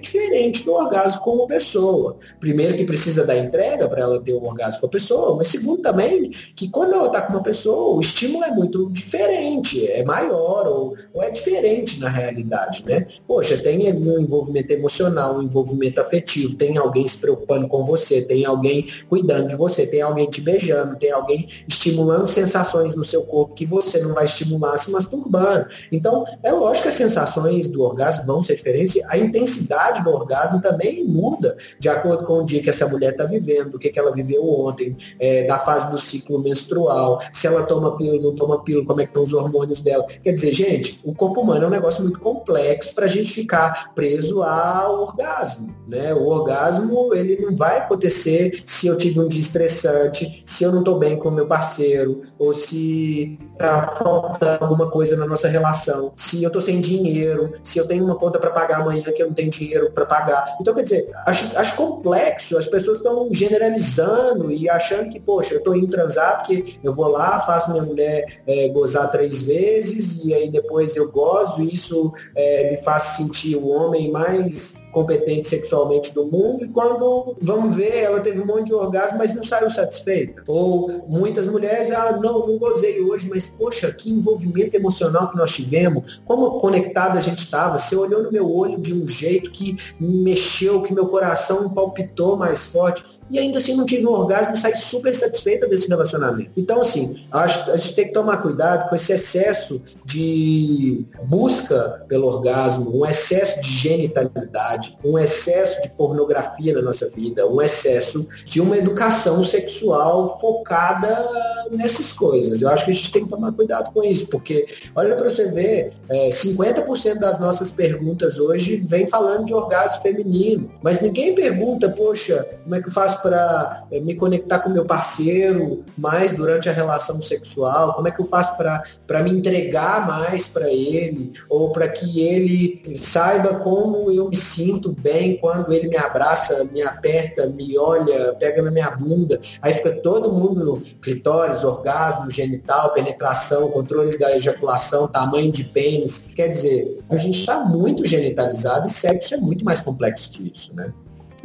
diferente 0.00 0.64
do 0.64 0.72
orgasmo 0.72 1.20
com 1.20 1.30
uma 1.32 1.46
pessoa. 1.46 2.16
Primeiro 2.40 2.76
que 2.76 2.84
precisa 2.84 3.24
da 3.24 3.36
entrega 3.36 3.88
para 3.88 4.02
ela 4.02 4.20
ter 4.20 4.32
o 4.32 4.42
um 4.42 4.46
orgasmo 4.46 4.80
com 4.80 4.86
a 4.86 4.90
pessoa, 4.90 5.36
mas 5.36 5.48
segundo 5.48 5.82
também 5.82 6.30
que 6.54 6.68
quando 6.68 6.94
ela 6.94 7.06
está 7.06 7.22
com 7.22 7.32
uma 7.32 7.42
pessoa, 7.42 7.96
o 7.96 8.00
estímulo 8.00 8.44
é 8.44 8.50
muito 8.50 8.90
diferente, 8.90 9.86
é 9.90 10.04
maior 10.04 10.66
ou, 10.66 10.96
ou 11.12 11.22
é 11.22 11.30
diferente 11.30 12.00
na 12.00 12.08
realidade, 12.08 12.84
né? 12.86 13.06
Poxa, 13.26 13.56
tem 13.58 13.92
um 13.92 14.20
envolvimento 14.20 14.72
emocional, 14.72 15.38
um 15.38 15.42
envolvimento 15.42 16.00
afetivo, 16.00 16.54
tem 16.56 16.76
alguém 16.76 17.06
se 17.06 17.18
preocupando 17.18 17.68
com 17.68 17.84
você, 17.84 18.22
tem 18.22 18.44
alguém 18.44 18.86
cuidando 19.08 19.48
de 19.48 19.56
você, 19.56 19.86
tem 19.86 20.02
alguém 20.02 20.28
te 20.28 20.40
beijando, 20.40 20.98
tem 20.98 21.10
alguém 21.10 21.48
estimulando 21.68 22.26
sensações 22.26 22.94
no 22.94 23.04
seu 23.04 23.22
corpo 23.22 23.54
que 23.54 23.66
você 23.66 24.00
não 24.00 24.14
vai 24.14 24.24
estimular 24.24 24.76
se 24.76 24.90
masturbando. 24.90 25.66
Então, 25.90 26.24
é 26.42 26.52
lógico 26.52 26.88
que 26.88 26.94
sensações 26.96 27.68
do 27.68 27.82
orgasmo 27.82 28.26
vão 28.26 28.42
ser 28.42 28.56
diferentes, 28.56 29.02
a 29.08 29.16
intensidade 29.16 30.02
do 30.02 30.10
orgasmo 30.10 30.60
também 30.60 31.04
muda 31.04 31.56
de 31.78 31.88
acordo 31.88 32.26
com 32.26 32.40
o 32.40 32.44
dia 32.44 32.62
que 32.62 32.70
essa 32.70 32.86
mulher 32.86 33.12
está 33.12 33.24
vivendo, 33.24 33.74
o 33.74 33.78
que, 33.78 33.90
que 33.90 33.98
ela 33.98 34.12
viveu 34.12 34.48
ontem, 34.48 34.96
é, 35.18 35.44
da 35.44 35.58
fase 35.58 35.90
do 35.90 35.98
ciclo 35.98 36.40
menstrual, 36.42 37.20
se 37.32 37.46
ela 37.46 37.64
toma 37.64 37.96
pílula, 37.96 38.22
não 38.22 38.34
toma 38.34 38.62
pílula, 38.62 38.86
como 38.86 39.00
é 39.00 39.04
que 39.04 39.10
estão 39.10 39.22
os 39.22 39.32
hormônios 39.32 39.80
dela. 39.80 40.04
Quer 40.22 40.32
dizer, 40.32 40.52
gente, 40.52 41.00
o 41.04 41.14
corpo 41.14 41.40
humano 41.40 41.64
é 41.64 41.66
um 41.68 41.70
negócio 41.70 42.02
muito 42.02 42.18
complexo 42.18 42.94
para 42.94 43.06
a 43.06 43.08
gente 43.08 43.32
ficar 43.32 43.94
preso 43.94 44.42
ao 44.42 45.02
orgasmo. 45.02 45.74
Né? 45.86 46.14
O 46.14 46.26
orgasmo 46.26 47.14
ele 47.14 47.40
não 47.40 47.56
vai 47.56 47.78
acontecer 47.78 48.62
se 48.66 48.86
eu 48.86 48.96
tive 48.96 49.20
um 49.20 49.28
dia 49.28 49.40
estressante, 49.40 50.42
se 50.44 50.64
eu 50.64 50.72
não 50.72 50.80
estou 50.80 50.98
bem 50.98 51.18
com 51.18 51.28
o 51.28 51.32
meu 51.32 51.46
parceiro, 51.46 52.22
ou 52.38 52.52
se 52.54 53.38
está 53.52 53.82
faltando 53.82 54.64
alguma 54.64 54.90
coisa 54.90 55.16
na 55.16 55.26
nossa 55.26 55.48
relação, 55.48 56.12
se 56.16 56.42
eu 56.42 56.48
estou 56.48 56.62
sem 56.62 56.80
dinheiro, 56.88 57.52
se 57.62 57.78
eu 57.78 57.86
tenho 57.86 58.04
uma 58.04 58.16
conta 58.16 58.38
para 58.38 58.50
pagar 58.50 58.80
amanhã 58.80 59.02
que 59.02 59.22
eu 59.22 59.26
não 59.26 59.34
tenho 59.34 59.50
dinheiro 59.50 59.90
para 59.90 60.06
pagar. 60.06 60.56
Então, 60.60 60.74
quer 60.74 60.82
dizer, 60.82 61.10
acho, 61.26 61.56
acho 61.58 61.76
complexo, 61.76 62.56
as 62.56 62.66
pessoas 62.66 62.98
estão 62.98 63.28
generalizando 63.32 64.50
e 64.50 64.68
achando 64.68 65.10
que, 65.10 65.20
poxa, 65.20 65.54
eu 65.54 65.58
estou 65.58 65.76
indo 65.76 65.88
transar 65.88 66.38
porque 66.38 66.78
eu 66.82 66.94
vou 66.94 67.08
lá, 67.08 67.40
faço 67.40 67.70
minha 67.70 67.82
mulher 67.82 68.40
é, 68.46 68.68
gozar 68.68 69.10
três 69.10 69.42
vezes 69.42 70.20
e 70.24 70.34
aí 70.34 70.50
depois 70.50 70.96
eu 70.96 71.10
gozo, 71.10 71.62
e 71.62 71.74
isso 71.74 72.12
é, 72.34 72.70
me 72.70 72.76
faz 72.76 73.02
sentir 73.16 73.56
o 73.56 73.68
homem 73.68 74.10
mais 74.10 74.85
competente 74.96 75.46
sexualmente 75.46 76.14
do 76.14 76.24
mundo 76.24 76.64
e 76.64 76.68
quando 76.68 77.36
vamos 77.42 77.76
ver, 77.76 77.98
ela 77.98 78.18
teve 78.18 78.40
um 78.40 78.46
monte 78.46 78.68
de 78.68 78.72
orgasmo, 78.74 79.18
mas 79.18 79.34
não 79.34 79.42
saiu 79.44 79.68
satisfeita. 79.68 80.42
Ou 80.46 81.04
muitas 81.06 81.46
mulheres, 81.46 81.90
ah, 81.90 82.12
não, 82.12 82.46
não 82.46 82.56
gozei 82.56 83.02
hoje, 83.02 83.28
mas 83.28 83.46
poxa, 83.46 83.92
que 83.92 84.08
envolvimento 84.08 84.74
emocional 84.74 85.30
que 85.30 85.36
nós 85.36 85.54
tivemos, 85.54 86.22
como 86.24 86.58
conectado 86.58 87.18
a 87.18 87.20
gente 87.20 87.40
estava. 87.40 87.78
Você 87.78 87.94
olhou 87.94 88.22
no 88.22 88.32
meu 88.32 88.50
olho 88.50 88.80
de 88.80 88.94
um 88.94 89.06
jeito 89.06 89.50
que 89.50 89.76
mexeu, 90.00 90.80
que 90.80 90.94
meu 90.94 91.06
coração 91.08 91.68
palpitou 91.68 92.34
mais 92.34 92.64
forte 92.64 93.04
e 93.30 93.38
ainda 93.38 93.58
assim 93.58 93.76
não 93.76 93.84
tive 93.84 94.06
um 94.06 94.12
orgasmo 94.12 94.54
e 94.54 94.56
saí 94.56 94.74
super 94.76 95.14
satisfeita 95.14 95.66
desse 95.66 95.88
relacionamento. 95.88 96.50
Então, 96.56 96.80
assim, 96.80 97.26
acho, 97.30 97.70
a 97.70 97.76
gente 97.76 97.94
tem 97.94 98.06
que 98.06 98.12
tomar 98.12 98.38
cuidado 98.38 98.88
com 98.88 98.94
esse 98.94 99.12
excesso 99.12 99.82
de 100.04 101.04
busca 101.24 102.04
pelo 102.08 102.26
orgasmo, 102.26 102.96
um 102.96 103.04
excesso 103.04 103.60
de 103.60 103.68
genitalidade, 103.68 104.96
um 105.04 105.18
excesso 105.18 105.82
de 105.82 105.90
pornografia 105.90 106.74
na 106.74 106.82
nossa 106.82 107.08
vida, 107.08 107.46
um 107.46 107.60
excesso 107.60 108.28
de 108.44 108.60
uma 108.60 108.76
educação 108.76 109.42
sexual 109.42 110.38
focada 110.40 111.26
nessas 111.70 112.12
coisas. 112.12 112.62
Eu 112.62 112.68
acho 112.68 112.84
que 112.84 112.90
a 112.90 112.94
gente 112.94 113.10
tem 113.10 113.24
que 113.24 113.30
tomar 113.30 113.52
cuidado 113.52 113.92
com 113.92 114.02
isso, 114.04 114.26
porque, 114.28 114.66
olha 114.94 115.14
para 115.16 115.28
você 115.28 115.50
ver, 115.50 115.92
é, 116.08 116.28
50% 116.28 117.18
das 117.18 117.40
nossas 117.40 117.70
perguntas 117.70 118.38
hoje 118.38 118.76
vem 118.86 119.06
falando 119.06 119.46
de 119.46 119.54
orgasmo 119.54 120.02
feminino, 120.02 120.70
mas 120.82 121.00
ninguém 121.00 121.34
pergunta, 121.34 121.88
poxa, 121.90 122.48
como 122.62 122.74
é 122.74 122.82
que 122.82 122.88
eu 122.88 122.92
faço 122.92 123.15
para 123.16 123.84
é, 123.90 124.00
me 124.00 124.14
conectar 124.14 124.60
com 124.60 124.70
meu 124.70 124.84
parceiro 124.84 125.84
mais 125.96 126.32
durante 126.32 126.68
a 126.68 126.72
relação 126.72 127.20
sexual? 127.20 127.94
Como 127.94 128.08
é 128.08 128.10
que 128.10 128.20
eu 128.20 128.26
faço 128.26 128.56
para 128.56 129.22
me 129.22 129.30
entregar 129.30 130.06
mais 130.06 130.46
para 130.48 130.70
ele? 130.70 131.32
Ou 131.48 131.70
para 131.72 131.88
que 131.88 132.20
ele 132.20 132.82
saiba 132.96 133.54
como 133.56 134.10
eu 134.10 134.28
me 134.28 134.36
sinto 134.36 134.92
bem 134.92 135.36
quando 135.38 135.72
ele 135.72 135.88
me 135.88 135.96
abraça, 135.96 136.64
me 136.72 136.82
aperta, 136.82 137.46
me 137.46 137.78
olha, 137.78 138.34
pega 138.34 138.62
na 138.62 138.70
minha 138.70 138.90
bunda. 138.90 139.40
Aí 139.62 139.72
fica 139.74 139.92
todo 140.02 140.32
mundo 140.32 140.64
no 140.64 140.80
clitóris, 141.00 141.64
orgasmo, 141.64 142.30
genital, 142.30 142.92
penetração, 142.92 143.70
controle 143.70 144.18
da 144.18 144.36
ejaculação, 144.36 145.08
tamanho 145.08 145.50
de 145.50 145.64
pênis. 145.64 146.30
Quer 146.34 146.48
dizer, 146.48 146.98
a 147.10 147.16
gente 147.16 147.38
está 147.38 147.60
muito 147.60 148.06
genitalizado 148.06 148.86
e 148.86 148.90
sexo 148.90 149.34
é 149.34 149.38
muito 149.38 149.64
mais 149.64 149.80
complexo 149.80 150.30
que 150.30 150.50
isso, 150.52 150.74
né? 150.74 150.92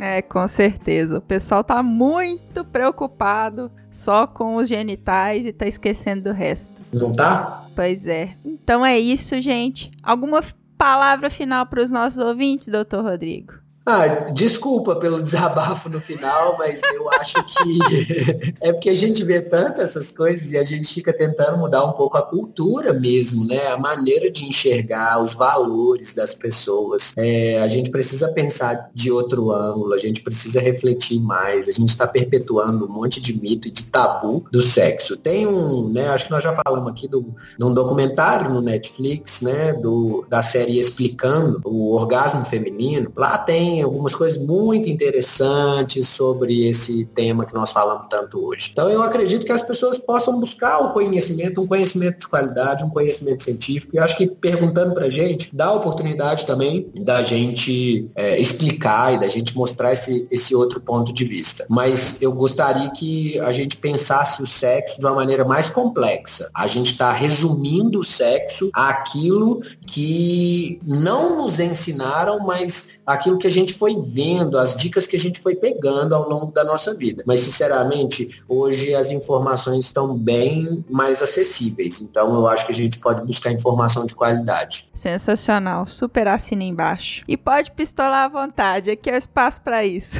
É, 0.01 0.19
com 0.19 0.47
certeza. 0.47 1.19
O 1.19 1.21
pessoal 1.21 1.63
tá 1.63 1.83
muito 1.83 2.65
preocupado 2.65 3.71
só 3.87 4.25
com 4.25 4.55
os 4.55 4.67
genitais 4.67 5.45
e 5.45 5.53
tá 5.53 5.67
esquecendo 5.67 6.23
do 6.23 6.31
resto. 6.31 6.81
Não 6.91 7.15
tá? 7.15 7.67
Pois 7.75 8.07
é. 8.07 8.35
Então 8.43 8.83
é 8.83 8.99
isso, 8.99 9.39
gente. 9.39 9.91
Alguma 10.01 10.41
palavra 10.75 11.29
final 11.29 11.67
para 11.67 11.83
os 11.83 11.91
nossos 11.91 12.17
ouvintes, 12.17 12.67
doutor 12.67 13.03
Rodrigo? 13.03 13.60
Ah, 13.83 14.29
desculpa 14.31 14.95
pelo 14.95 15.21
desabafo 15.21 15.89
no 15.89 15.99
final, 15.99 16.55
mas 16.57 16.79
eu 16.93 17.09
acho 17.13 17.43
que 17.43 18.53
é 18.61 18.71
porque 18.71 18.89
a 18.89 18.95
gente 18.95 19.23
vê 19.23 19.41
tanto 19.41 19.81
essas 19.81 20.11
coisas 20.11 20.51
e 20.51 20.57
a 20.57 20.63
gente 20.63 20.93
fica 20.93 21.11
tentando 21.11 21.57
mudar 21.57 21.83
um 21.83 21.91
pouco 21.93 22.15
a 22.15 22.21
cultura 22.21 22.93
mesmo, 22.93 23.45
né? 23.45 23.67
A 23.67 23.77
maneira 23.77 24.29
de 24.29 24.45
enxergar 24.45 25.19
os 25.19 25.33
valores 25.33 26.13
das 26.13 26.31
pessoas. 26.33 27.11
É, 27.17 27.59
a 27.59 27.67
gente 27.67 27.89
precisa 27.89 28.31
pensar 28.31 28.91
de 28.93 29.11
outro 29.11 29.51
ângulo, 29.51 29.93
a 29.93 29.97
gente 29.97 30.21
precisa 30.21 30.59
refletir 30.61 31.19
mais. 31.19 31.67
A 31.67 31.71
gente 31.71 31.89
está 31.89 32.05
perpetuando 32.05 32.85
um 32.85 32.93
monte 32.93 33.19
de 33.19 33.39
mito 33.41 33.67
e 33.67 33.71
de 33.71 33.83
tabu 33.85 34.45
do 34.51 34.61
sexo. 34.61 35.17
Tem 35.17 35.47
um, 35.47 35.91
né? 35.91 36.09
Acho 36.09 36.25
que 36.25 36.31
nós 36.31 36.43
já 36.43 36.55
falamos 36.65 36.91
aqui 36.91 37.07
do, 37.07 37.33
de 37.57 37.65
um 37.65 37.73
documentário 37.73 38.53
no 38.53 38.61
Netflix, 38.61 39.41
né? 39.41 39.73
Do, 39.73 40.23
da 40.29 40.43
série 40.43 40.79
Explicando 40.79 41.59
o 41.65 41.95
Orgasmo 41.95 42.45
Feminino. 42.45 43.11
Lá 43.15 43.39
tem 43.39 43.71
algumas 43.83 44.15
coisas 44.15 44.39
muito 44.39 44.89
interessantes 44.89 46.07
sobre 46.07 46.67
esse 46.67 47.05
tema 47.15 47.45
que 47.45 47.53
nós 47.53 47.71
falamos 47.71 48.07
tanto 48.09 48.43
hoje. 48.45 48.69
Então 48.71 48.89
eu 48.89 49.01
acredito 49.03 49.45
que 49.45 49.51
as 49.51 49.61
pessoas 49.61 49.97
possam 49.97 50.39
buscar 50.39 50.79
o 50.79 50.91
conhecimento, 50.91 51.61
um 51.61 51.67
conhecimento 51.67 52.19
de 52.19 52.27
qualidade, 52.27 52.83
um 52.83 52.89
conhecimento 52.89 53.43
científico. 53.43 53.95
E 53.95 53.99
acho 53.99 54.17
que 54.17 54.27
perguntando 54.27 54.93
para 54.93 55.09
gente, 55.09 55.49
dá 55.53 55.65
a 55.67 55.73
oportunidade 55.73 56.45
também 56.45 56.89
da 57.01 57.21
gente 57.21 58.09
é, 58.15 58.39
explicar 58.39 59.13
e 59.13 59.19
da 59.19 59.27
gente 59.27 59.55
mostrar 59.55 59.93
esse, 59.93 60.27
esse 60.31 60.55
outro 60.55 60.79
ponto 60.81 61.13
de 61.13 61.25
vista. 61.25 61.65
Mas 61.69 62.21
eu 62.21 62.33
gostaria 62.33 62.89
que 62.91 63.39
a 63.39 63.51
gente 63.51 63.77
pensasse 63.77 64.41
o 64.41 64.47
sexo 64.47 64.99
de 64.99 65.05
uma 65.05 65.15
maneira 65.15 65.45
mais 65.45 65.69
complexa. 65.69 66.49
A 66.55 66.67
gente 66.67 66.91
está 66.91 67.11
resumindo 67.11 67.99
o 67.99 68.03
sexo 68.03 68.69
àquilo 68.73 69.59
que 69.85 70.79
não 70.85 71.37
nos 71.37 71.59
ensinaram, 71.59 72.39
mas 72.39 72.99
aquilo 73.05 73.37
que 73.37 73.47
a 73.47 73.51
gente 73.51 73.60
foi 73.67 73.95
vendo, 73.99 74.57
as 74.57 74.75
dicas 74.75 75.07
que 75.07 75.15
a 75.15 75.19
gente 75.19 75.39
foi 75.39 75.55
pegando 75.55 76.15
ao 76.15 76.27
longo 76.27 76.51
da 76.51 76.63
nossa 76.63 76.93
vida. 76.93 77.23
Mas, 77.25 77.41
sinceramente, 77.41 78.43
hoje 78.47 78.93
as 78.95 79.11
informações 79.11 79.85
estão 79.85 80.15
bem 80.15 80.83
mais 80.89 81.21
acessíveis. 81.21 82.01
Então, 82.01 82.33
eu 82.33 82.47
acho 82.47 82.65
que 82.65 82.71
a 82.71 82.75
gente 82.75 82.99
pode 82.99 83.23
buscar 83.23 83.51
informação 83.51 84.05
de 84.05 84.15
qualidade. 84.15 84.89
Sensacional. 84.93 85.85
Super 85.85 86.27
assina 86.27 86.63
embaixo. 86.63 87.23
E 87.27 87.37
pode 87.37 87.71
pistolar 87.71 88.25
à 88.25 88.27
vontade. 88.27 88.91
Aqui 88.91 89.09
é 89.09 89.13
o 89.13 89.17
espaço 89.17 89.61
para 89.61 89.85
isso. 89.85 90.19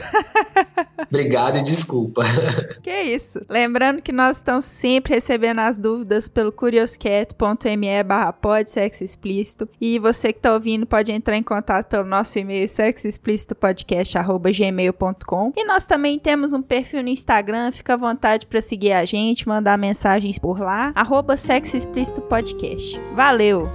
Obrigado 1.10 1.58
e 1.58 1.64
desculpa. 1.64 2.24
Que 2.82 3.02
isso. 3.02 3.44
Lembrando 3.50 4.02
que 4.02 4.12
nós 4.12 4.38
estamos 4.38 4.66
sempre 4.66 5.14
recebendo 5.14 5.60
as 5.60 5.78
dúvidas 5.78 6.28
pelo 6.28 6.52
curioscat.me 6.52 8.04
barra 8.04 8.34
explícito. 9.02 9.70
E 9.80 10.00
você 10.00 10.34
que 10.34 10.40
está 10.40 10.54
ouvindo 10.54 10.86
pode 10.86 11.12
entrar 11.12 11.36
em 11.36 11.44
contato 11.44 11.88
pelo 11.88 12.06
nosso 12.06 12.38
e-mail 12.40 12.68
sexoexplicitopodcast.gmail.com 13.32 15.54
E 15.56 15.66
nós 15.66 15.86
também 15.86 16.20
temos 16.20 16.54
um 16.54 16.62
perfil 16.62 17.04
no 17.04 17.10
Instagram, 17.10 17.72
fica 17.72 17.94
à 17.94 17.98
vontade 17.98 18.46
para 18.46 18.62
seguir 18.62 18.94
a 18.94 19.06
gente, 19.06 19.48
mandar 19.48 19.78
mensagens 19.78 20.38
por 20.38 20.60
lá, 20.60 20.92
arroba 20.96 21.38
Sexo 21.38 21.78
Explícito 21.78 22.22
Podcast. 22.22 23.00
Valeu! 23.14 23.70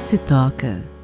Se 0.00 0.18
toca. 0.18 0.95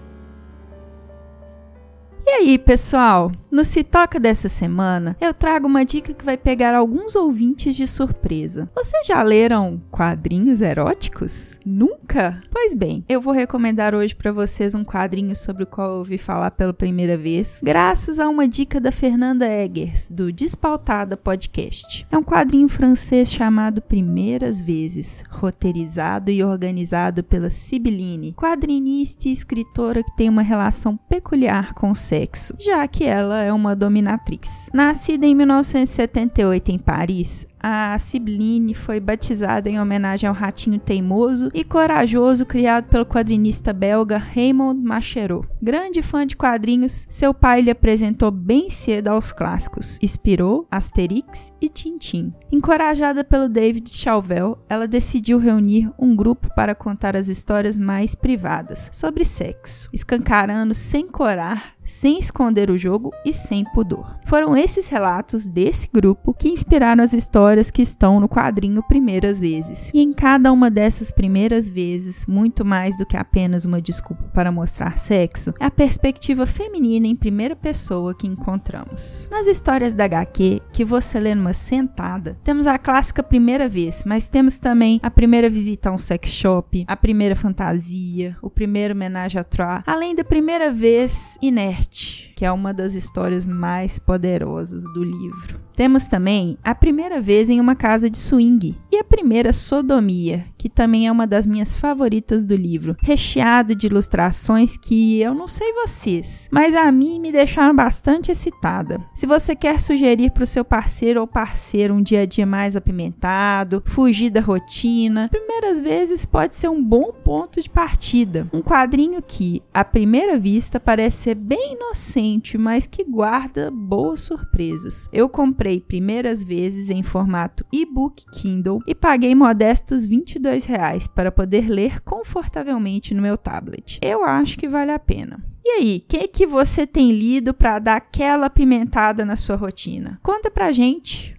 E 2.25 2.31
aí, 2.31 2.59
pessoal? 2.59 3.33
No 3.51 3.65
Se 3.65 3.85
Toca 3.85 4.19
dessa 4.19 4.49
semana, 4.49 5.15
eu 5.21 5.35
trago 5.35 5.67
uma 5.67 5.85
dica 5.85 6.15
que 6.15 6.25
vai 6.25 6.39
pegar 6.39 6.75
alguns 6.75 7.15
ouvintes 7.15 7.77
de 7.77 7.87
surpresa. 7.87 8.71
Vocês 8.75 9.07
já 9.07 9.23
leram 9.23 9.83
quadrinhos 9.91 10.63
eróticos? 10.63 11.59
Nunca? 11.67 12.43
Pois 12.51 12.75
bem, 12.75 13.05
eu 13.09 13.21
vou 13.21 13.35
recomendar 13.35 13.95
hoje 13.95 14.15
para 14.15 14.33
vocês 14.33 14.75
um 14.75 14.85
quadrinho 14.85 15.37
sobre 15.37 15.65
o 15.65 15.67
qual 15.67 15.91
eu 15.91 15.99
ouvi 15.99 16.17
falar 16.17 16.53
pela 16.53 16.73
primeira 16.73 17.19
vez, 17.19 17.61
graças 17.63 18.19
a 18.19 18.29
uma 18.29 18.49
dica 18.49 18.81
da 18.81 18.91
Fernanda 18.91 19.47
Eggers, 19.47 20.09
do 20.09 20.33
Despautada 20.33 21.17
Podcast. 21.17 22.07
É 22.11 22.17
um 22.17 22.23
quadrinho 22.23 22.69
francês 22.69 23.31
chamado 23.31 23.83
Primeiras 23.83 24.61
Vezes, 24.63 25.25
roteirizado 25.29 26.31
e 26.31 26.43
organizado 26.43 27.23
pela 27.23 27.51
Sibyline, 27.51 28.33
quadrinista 28.33 29.29
e 29.29 29.33
escritora 29.33 30.03
que 30.03 30.17
tem 30.17 30.31
uma 30.31 30.43
relação 30.43 30.97
peculiar 30.97 31.75
com 31.75 31.91
o 31.91 31.97
sexo, 32.13 32.55
já 32.59 32.87
que 32.87 33.05
ela 33.05 33.41
é 33.41 33.51
uma 33.51 33.75
dominatrix. 33.75 34.69
Nascida 34.75 35.25
em 35.25 35.35
1978 35.35 36.71
em 36.71 36.79
Paris, 36.79 37.47
a 37.63 37.97
Sibline 37.99 38.75
foi 38.75 38.99
batizada 38.99 39.71
em 39.71 39.81
homenagem 39.81 40.29
ao 40.29 40.35
ratinho 40.35 40.81
teimoso 40.81 41.51
e 41.55 41.63
corajoso 41.63 42.45
criado 42.45 42.89
pelo 42.89 43.07
quadrinista 43.07 43.73
belga 43.73 44.19
Raymond 44.19 44.83
Machereau. 44.83 45.45
Grande 45.63 46.03
fã 46.03 46.27
de 46.27 46.37
quadrinhos, 46.37 47.07
seu 47.09 47.33
pai 47.33 47.61
lhe 47.61 47.71
apresentou 47.71 48.31
bem 48.33 48.69
cedo 48.69 49.09
aos 49.09 49.33
clássicos, 49.33 49.99
inspirou 50.03 50.67
Asterix 50.71 51.53
e 51.61 51.69
Tintin. 51.69 52.33
Encorajada 52.51 53.23
pelo 53.23 53.49
David 53.49 53.89
Chauvel, 53.89 54.59
ela 54.69 54.89
decidiu 54.89 55.39
reunir 55.39 55.91
um 55.99 56.17
grupo 56.17 56.49
para 56.57 56.75
contar 56.75 57.15
as 57.15 57.29
histórias 57.29 57.79
mais 57.79 58.15
privadas 58.15 58.91
sobre 58.93 59.25
sexo, 59.25 59.89
escancarando 59.93 60.75
sem 60.75 61.07
corar 61.07 61.75
sem 61.85 62.19
esconder 62.19 62.71
o 62.71 62.79
jogo 62.79 63.13
e 63.25 63.33
sem 63.33 63.65
pudor. 63.73 64.17
Foram 64.27 64.57
esses 64.57 64.89
relatos 64.89 65.47
desse 65.47 65.89
grupo 65.93 66.33
que 66.33 66.49
inspiraram 66.49 67.03
as 67.03 67.13
histórias 67.13 67.52
que 67.71 67.83
estão 67.83 68.19
no 68.19 68.29
quadrinho 68.29 68.83
Primeiras 68.83 69.39
Vezes. 69.39 69.91
E 69.93 70.01
em 70.01 70.13
cada 70.13 70.53
uma 70.53 70.71
dessas 70.71 71.11
primeiras 71.11 71.69
vezes, 71.69 72.27
muito 72.27 72.65
mais 72.65 72.97
do 72.97 73.05
que 73.05 73.17
apenas 73.17 73.65
uma 73.65 73.81
desculpa 73.81 74.25
para 74.33 74.51
mostrar 74.51 74.99
sexo, 74.99 75.53
é 75.61 75.67
a 75.67 75.71
perspectiva 75.71 76.47
feminina 76.47 77.07
em 77.07 77.15
primeira 77.15 77.55
pessoa 77.55 78.15
que 78.15 78.27
encontramos. 78.27 79.29
Nas 79.31 79.47
histórias 79.47 79.93
da 79.93 80.05
HQ, 80.05 80.61
que 80.73 80.85
você 80.85 81.21
lê 81.21 81.35
numa 81.35 81.53
sentada, 81.53 82.39
temos 82.43 82.67
a 82.67 82.79
clássica 82.79 83.23
primeira 83.23 83.69
vez, 83.69 84.05
mas 84.07 84.29
temos 84.29 84.59
também 84.59 84.99
a 85.03 85.11
primeira 85.11 85.51
visita 85.51 85.91
a 85.91 85.93
um 85.93 85.99
sex 85.99 86.31
shop, 86.31 86.85
a 86.87 86.97
primeira 86.97 87.37
fantasia, 87.37 88.37
o 88.41 88.49
primeiro 88.49 88.95
homenagem 88.95 89.41
a 89.41 89.45
trois, 89.45 89.83
além 89.87 90.15
da 90.15 90.25
primeira 90.25 90.73
vez 90.73 91.39
inerte 91.43 92.33
que 92.43 92.47
é 92.47 92.51
uma 92.51 92.75
das 92.75 92.95
histórias 92.95 93.47
mais 93.47 94.01
poderosas 94.01 94.83
do 94.93 95.05
livro. 95.05 95.61
Temos 95.75 96.07
também 96.07 96.59
a 96.63 96.75
primeira 96.75 97.21
vez 97.21 97.49
em 97.49 97.61
uma 97.61 97.75
casa 97.75 98.11
de 98.11 98.19
swing 98.19 98.77
e 98.91 98.99
a 98.99 99.05
primeira 99.05 99.53
sodomia, 99.53 100.45
que 100.63 100.69
também 100.69 101.09
é 101.09 101.11
uma 101.11 101.27
das 101.27 101.45
minhas 101.45 101.77
favoritas 101.77 102.47
do 102.47 102.55
livro, 102.55 102.97
recheado 103.03 103.75
de 103.75 103.89
ilustrações 103.89 104.77
que 104.77 105.21
eu 105.21 105.35
não 105.35 105.49
sei 105.49 105.73
vocês, 105.73 106.49
mas 106.53 106.77
a 106.77 106.93
mim 106.93 107.19
me 107.19 107.33
deixaram 107.33 107.75
bastante 107.75 108.31
excitada. 108.31 109.05
Se 109.13 109.27
você 109.27 109.57
quer 109.57 109.81
sugerir 109.81 110.31
para 110.31 110.45
o 110.45 110.47
seu 110.47 110.65
parceiro 110.65 111.21
ou 111.21 111.27
parceira 111.27 111.93
um 111.93 112.01
dia 112.01 112.21
a 112.21 112.27
dia 112.27 112.47
mais 112.47 112.77
apimentado, 112.77 113.83
fugir 113.87 114.31
da 114.31 114.41
rotina, 114.41 115.29
primeiras 115.29 115.81
vezes 115.81 116.25
pode 116.25 116.55
ser 116.55 116.69
um 116.69 116.81
bom 116.81 117.13
ponto 117.13 117.61
de 117.61 117.69
partida. 117.69 118.47
Um 118.53 118.63
quadrinho 118.63 119.21
que, 119.21 119.61
à 119.75 119.85
primeira 119.85 120.39
vista, 120.39 120.79
parece 120.79 121.25
ser 121.25 121.35
bem 121.35 121.75
inocente, 121.75 122.57
mas 122.57 122.87
que 122.87 123.03
guarda 123.03 123.69
boas 123.69 124.21
surpresas. 124.21 125.09
Eu 125.13 125.29
comprei 125.29 125.81
primeiras 125.81 126.45
vezes 126.45 126.89
em 126.89 127.03
formato 127.03 127.67
e-book 127.73 128.25
Kindle 128.31 128.79
e 128.87 128.95
paguei 128.95 129.35
modestos 129.35 130.07
22 130.53 130.65
reais 130.65 131.09
para 131.09 131.33
poder 131.33 131.69
ler 131.69 132.01
confortavelmente 132.01 133.15
no 133.15 133.23
meu 133.23 133.39
tablet. 133.39 133.99
Eu 134.03 134.25
acho 134.25 134.59
que 134.59 134.69
vale 134.69 134.93
a 134.93 134.99
pena. 134.99 135.43
E 135.65 135.69
aí, 135.71 135.97
o 136.05 136.09
que, 136.09 136.29
que 136.29 136.47
você 136.47 136.87
tem 136.87 137.13
lido 137.13 137.55
para 137.55 137.79
dar 137.79 137.97
aquela 137.97 138.51
pimentada 138.51 139.25
na 139.25 139.37
sua 139.37 139.57
rotina? 139.57 140.19
Conta 140.23 140.51
pra 140.51 140.73
gente. 140.73 141.37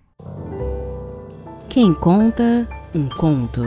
Quem 1.70 1.94
conta 1.94 2.68
um 2.96 3.10
conto. 3.10 3.62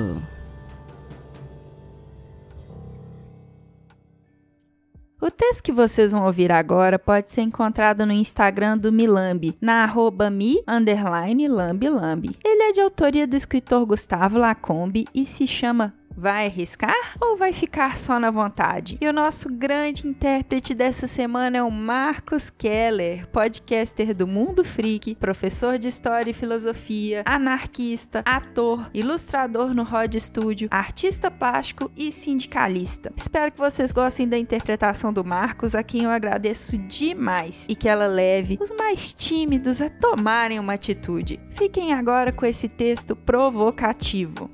O 5.18 5.30
texto 5.30 5.62
que 5.62 5.72
vocês 5.72 6.12
vão 6.12 6.26
ouvir 6.26 6.52
agora 6.52 6.98
pode 6.98 7.30
ser 7.30 7.40
encontrado 7.40 8.04
no 8.04 8.12
Instagram 8.12 8.76
do 8.76 8.92
Milambi, 8.92 9.56
na 9.62 9.82
arroba 9.82 10.28
mi, 10.28 10.62
underline, 10.68 11.48
lambi, 11.48 11.88
lambi. 11.88 12.36
Ele 12.44 12.64
é 12.64 12.72
de 12.72 12.82
autoria 12.82 13.26
do 13.26 13.34
escritor 13.34 13.86
Gustavo 13.86 14.36
Lacombe 14.36 15.06
e 15.14 15.24
se 15.24 15.46
chama 15.46 15.94
Vai 16.16 16.46
arriscar 16.46 17.14
ou 17.20 17.36
vai 17.36 17.52
ficar 17.52 17.98
só 17.98 18.18
na 18.18 18.30
vontade? 18.30 18.96
E 19.02 19.06
o 19.06 19.12
nosso 19.12 19.52
grande 19.52 20.08
intérprete 20.08 20.72
dessa 20.72 21.06
semana 21.06 21.58
é 21.58 21.62
o 21.62 21.70
Marcos 21.70 22.48
Keller, 22.48 23.28
podcaster 23.28 24.14
do 24.14 24.26
Mundo 24.26 24.64
Freak, 24.64 25.14
professor 25.16 25.78
de 25.78 25.88
História 25.88 26.30
e 26.30 26.34
Filosofia, 26.34 27.22
anarquista, 27.26 28.22
ator, 28.24 28.90
ilustrador 28.94 29.74
no 29.74 29.84
Rod 29.84 30.14
Studio, 30.14 30.68
artista 30.70 31.30
plástico 31.30 31.92
e 31.94 32.10
sindicalista. 32.10 33.12
Espero 33.14 33.52
que 33.52 33.58
vocês 33.58 33.92
gostem 33.92 34.26
da 34.26 34.38
interpretação 34.38 35.12
do 35.12 35.22
Marcos, 35.22 35.74
a 35.74 35.82
quem 35.82 36.04
eu 36.04 36.10
agradeço 36.10 36.78
demais 36.78 37.66
e 37.68 37.76
que 37.76 37.90
ela 37.90 38.06
leve 38.06 38.56
os 38.58 38.70
mais 38.70 39.12
tímidos 39.12 39.82
a 39.82 39.90
tomarem 39.90 40.58
uma 40.58 40.72
atitude. 40.72 41.38
Fiquem 41.50 41.92
agora 41.92 42.32
com 42.32 42.46
esse 42.46 42.70
texto 42.70 43.14
provocativo. 43.14 44.50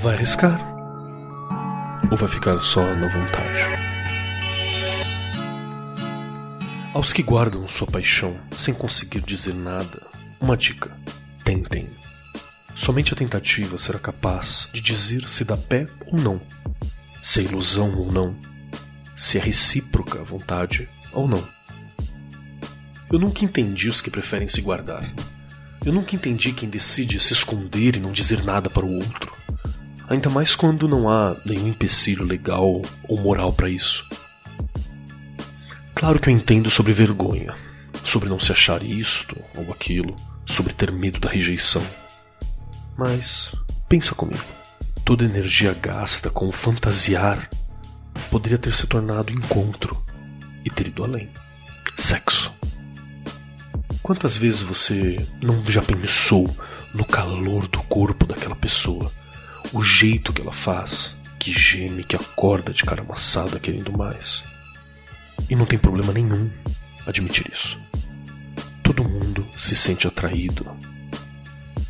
Vai 0.00 0.14
arriscar? 0.14 0.60
Ou 2.08 2.16
vai 2.16 2.28
ficar 2.28 2.60
só 2.60 2.82
na 2.94 3.08
vontade? 3.08 3.58
Aos 6.94 7.12
que 7.12 7.20
guardam 7.20 7.66
sua 7.66 7.88
paixão 7.88 8.38
sem 8.56 8.72
conseguir 8.72 9.22
dizer 9.22 9.54
nada, 9.54 10.00
uma 10.40 10.56
dica: 10.56 10.96
tentem. 11.42 11.90
Somente 12.76 13.12
a 13.12 13.16
tentativa 13.16 13.76
será 13.76 13.98
capaz 13.98 14.68
de 14.72 14.80
dizer 14.80 15.26
se 15.26 15.42
dá 15.42 15.56
pé 15.56 15.88
ou 16.06 16.16
não, 16.16 16.40
se 17.20 17.40
é 17.40 17.42
ilusão 17.42 17.92
ou 17.98 18.12
não, 18.12 18.36
se 19.16 19.36
é 19.36 19.40
recíproca 19.40 20.20
a 20.20 20.24
vontade 20.24 20.88
ou 21.12 21.26
não. 21.26 21.42
Eu 23.12 23.18
nunca 23.18 23.44
entendi 23.44 23.88
os 23.88 24.00
que 24.00 24.12
preferem 24.12 24.46
se 24.46 24.60
guardar. 24.60 25.12
Eu 25.84 25.92
nunca 25.92 26.14
entendi 26.14 26.52
quem 26.52 26.68
decide 26.68 27.18
se 27.18 27.32
esconder 27.32 27.96
e 27.96 28.00
não 28.00 28.12
dizer 28.12 28.44
nada 28.44 28.70
para 28.70 28.86
o 28.86 28.94
outro 28.94 29.37
ainda 30.08 30.30
mais 30.30 30.54
quando 30.54 30.88
não 30.88 31.08
há 31.08 31.36
nenhum 31.44 31.68
empecilho 31.68 32.24
legal 32.24 32.82
ou 33.08 33.20
moral 33.20 33.52
para 33.52 33.68
isso. 33.68 34.08
Claro 35.94 36.20
que 36.20 36.28
eu 36.28 36.34
entendo 36.34 36.70
sobre 36.70 36.92
vergonha, 36.92 37.54
sobre 38.04 38.28
não 38.28 38.38
se 38.38 38.52
achar 38.52 38.82
isto 38.82 39.36
ou 39.54 39.72
aquilo, 39.72 40.14
sobre 40.46 40.72
ter 40.72 40.90
medo 40.90 41.20
da 41.20 41.28
rejeição. 41.28 41.84
Mas 42.96 43.54
pensa 43.88 44.14
comigo, 44.14 44.44
toda 45.04 45.24
energia 45.24 45.74
gasta 45.74 46.30
com 46.30 46.50
fantasiar 46.52 47.48
poderia 48.30 48.58
ter 48.58 48.74
se 48.74 48.86
tornado 48.86 49.32
encontro 49.32 49.96
e 50.64 50.70
ter 50.70 50.88
ido 50.88 51.04
além. 51.04 51.30
Sexo. 51.96 52.52
Quantas 54.02 54.36
vezes 54.36 54.62
você 54.62 55.16
não 55.42 55.64
já 55.66 55.82
pensou 55.82 56.48
no 56.94 57.04
calor 57.04 57.66
do 57.68 57.82
corpo 57.84 58.26
daquela 58.26 58.56
pessoa? 58.56 59.12
O 59.72 59.82
jeito 59.82 60.32
que 60.32 60.40
ela 60.40 60.52
faz, 60.52 61.16
que 61.38 61.52
geme, 61.52 62.02
que 62.02 62.16
acorda 62.16 62.72
de 62.72 62.84
cara 62.84 63.02
amassada 63.02 63.60
querendo 63.60 63.96
mais. 63.96 64.42
E 65.48 65.54
não 65.54 65.66
tem 65.66 65.78
problema 65.78 66.12
nenhum 66.12 66.50
admitir 67.06 67.50
isso. 67.52 67.78
Todo 68.82 69.04
mundo 69.04 69.46
se 69.56 69.74
sente 69.74 70.06
atraído. 70.06 70.66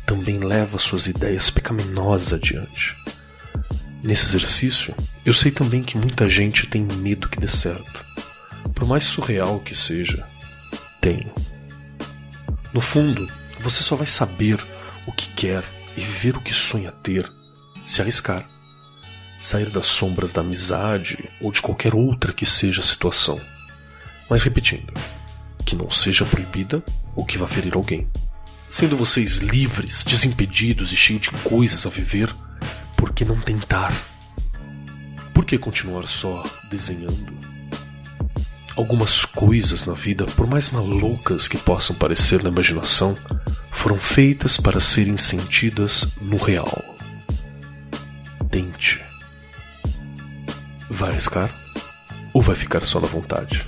Também 0.05 0.39
leva 0.39 0.77
suas 0.77 1.07
ideias 1.07 1.49
pecaminosas 1.49 2.33
adiante. 2.33 2.95
Nesse 4.03 4.25
exercício, 4.25 4.95
eu 5.25 5.33
sei 5.33 5.51
também 5.51 5.83
que 5.83 5.97
muita 5.97 6.27
gente 6.27 6.67
tem 6.67 6.83
medo 6.83 7.29
que 7.29 7.39
dê 7.39 7.47
certo. 7.47 8.05
Por 8.73 8.87
mais 8.87 9.05
surreal 9.05 9.59
que 9.59 9.75
seja, 9.75 10.27
tenho. 11.01 11.31
No 12.73 12.81
fundo, 12.81 13.29
você 13.61 13.83
só 13.83 13.95
vai 13.95 14.07
saber 14.07 14.59
o 15.05 15.11
que 15.11 15.27
quer 15.33 15.63
e 15.97 16.01
viver 16.01 16.37
o 16.37 16.41
que 16.41 16.53
sonha 16.53 16.91
ter 16.91 17.29
se 17.89 18.03
arriscar, 18.03 18.47
sair 19.39 19.71
das 19.71 19.87
sombras 19.87 20.31
da 20.31 20.41
amizade 20.41 21.27
ou 21.41 21.51
de 21.51 21.59
qualquer 21.59 21.95
outra 21.95 22.31
que 22.31 22.45
seja 22.45 22.81
a 22.81 22.83
situação. 22.83 23.41
Mas 24.29 24.43
repetindo, 24.43 24.93
que 25.65 25.75
não 25.75 25.89
seja 25.89 26.23
proibida 26.23 26.83
ou 27.15 27.25
que 27.25 27.39
vá 27.39 27.47
ferir 27.47 27.73
alguém. 27.73 28.07
Sendo 28.45 28.95
vocês 28.95 29.37
livres, 29.37 30.03
desimpedidos 30.03 30.93
e 30.93 30.95
cheios 30.95 31.23
de 31.23 31.31
coisas 31.31 31.83
a 31.87 31.89
viver, 31.89 32.31
por 32.95 33.11
que 33.11 33.25
não 33.25 33.41
tentar? 33.41 33.91
Por 35.33 35.43
que 35.43 35.57
continuar 35.57 36.07
só 36.07 36.43
desenhando? 36.69 37.35
Algumas 38.77 39.25
coisas 39.25 39.85
na 39.85 39.95
vida, 39.95 40.25
por 40.25 40.45
mais 40.45 40.69
malucas 40.69 41.47
que 41.47 41.57
possam 41.57 41.95
parecer 41.95 42.43
na 42.43 42.51
imaginação, 42.51 43.17
foram 43.71 43.97
feitas 43.97 44.57
para 44.57 44.79
serem 44.79 45.17
sentidas 45.17 46.07
no 46.21 46.37
real 46.37 46.98
tente. 48.49 48.99
Vai 50.89 51.11
arriscar? 51.11 51.49
Ou 52.33 52.41
vai 52.41 52.55
ficar 52.55 52.83
só 52.83 52.99
na 52.99 53.07
vontade? 53.07 53.65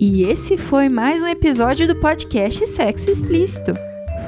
E 0.00 0.24
esse 0.24 0.56
foi 0.56 0.88
mais 0.88 1.20
um 1.20 1.26
episódio 1.26 1.86
do 1.86 1.96
podcast 1.96 2.66
Sexo 2.66 3.10
Explícito. 3.10 3.72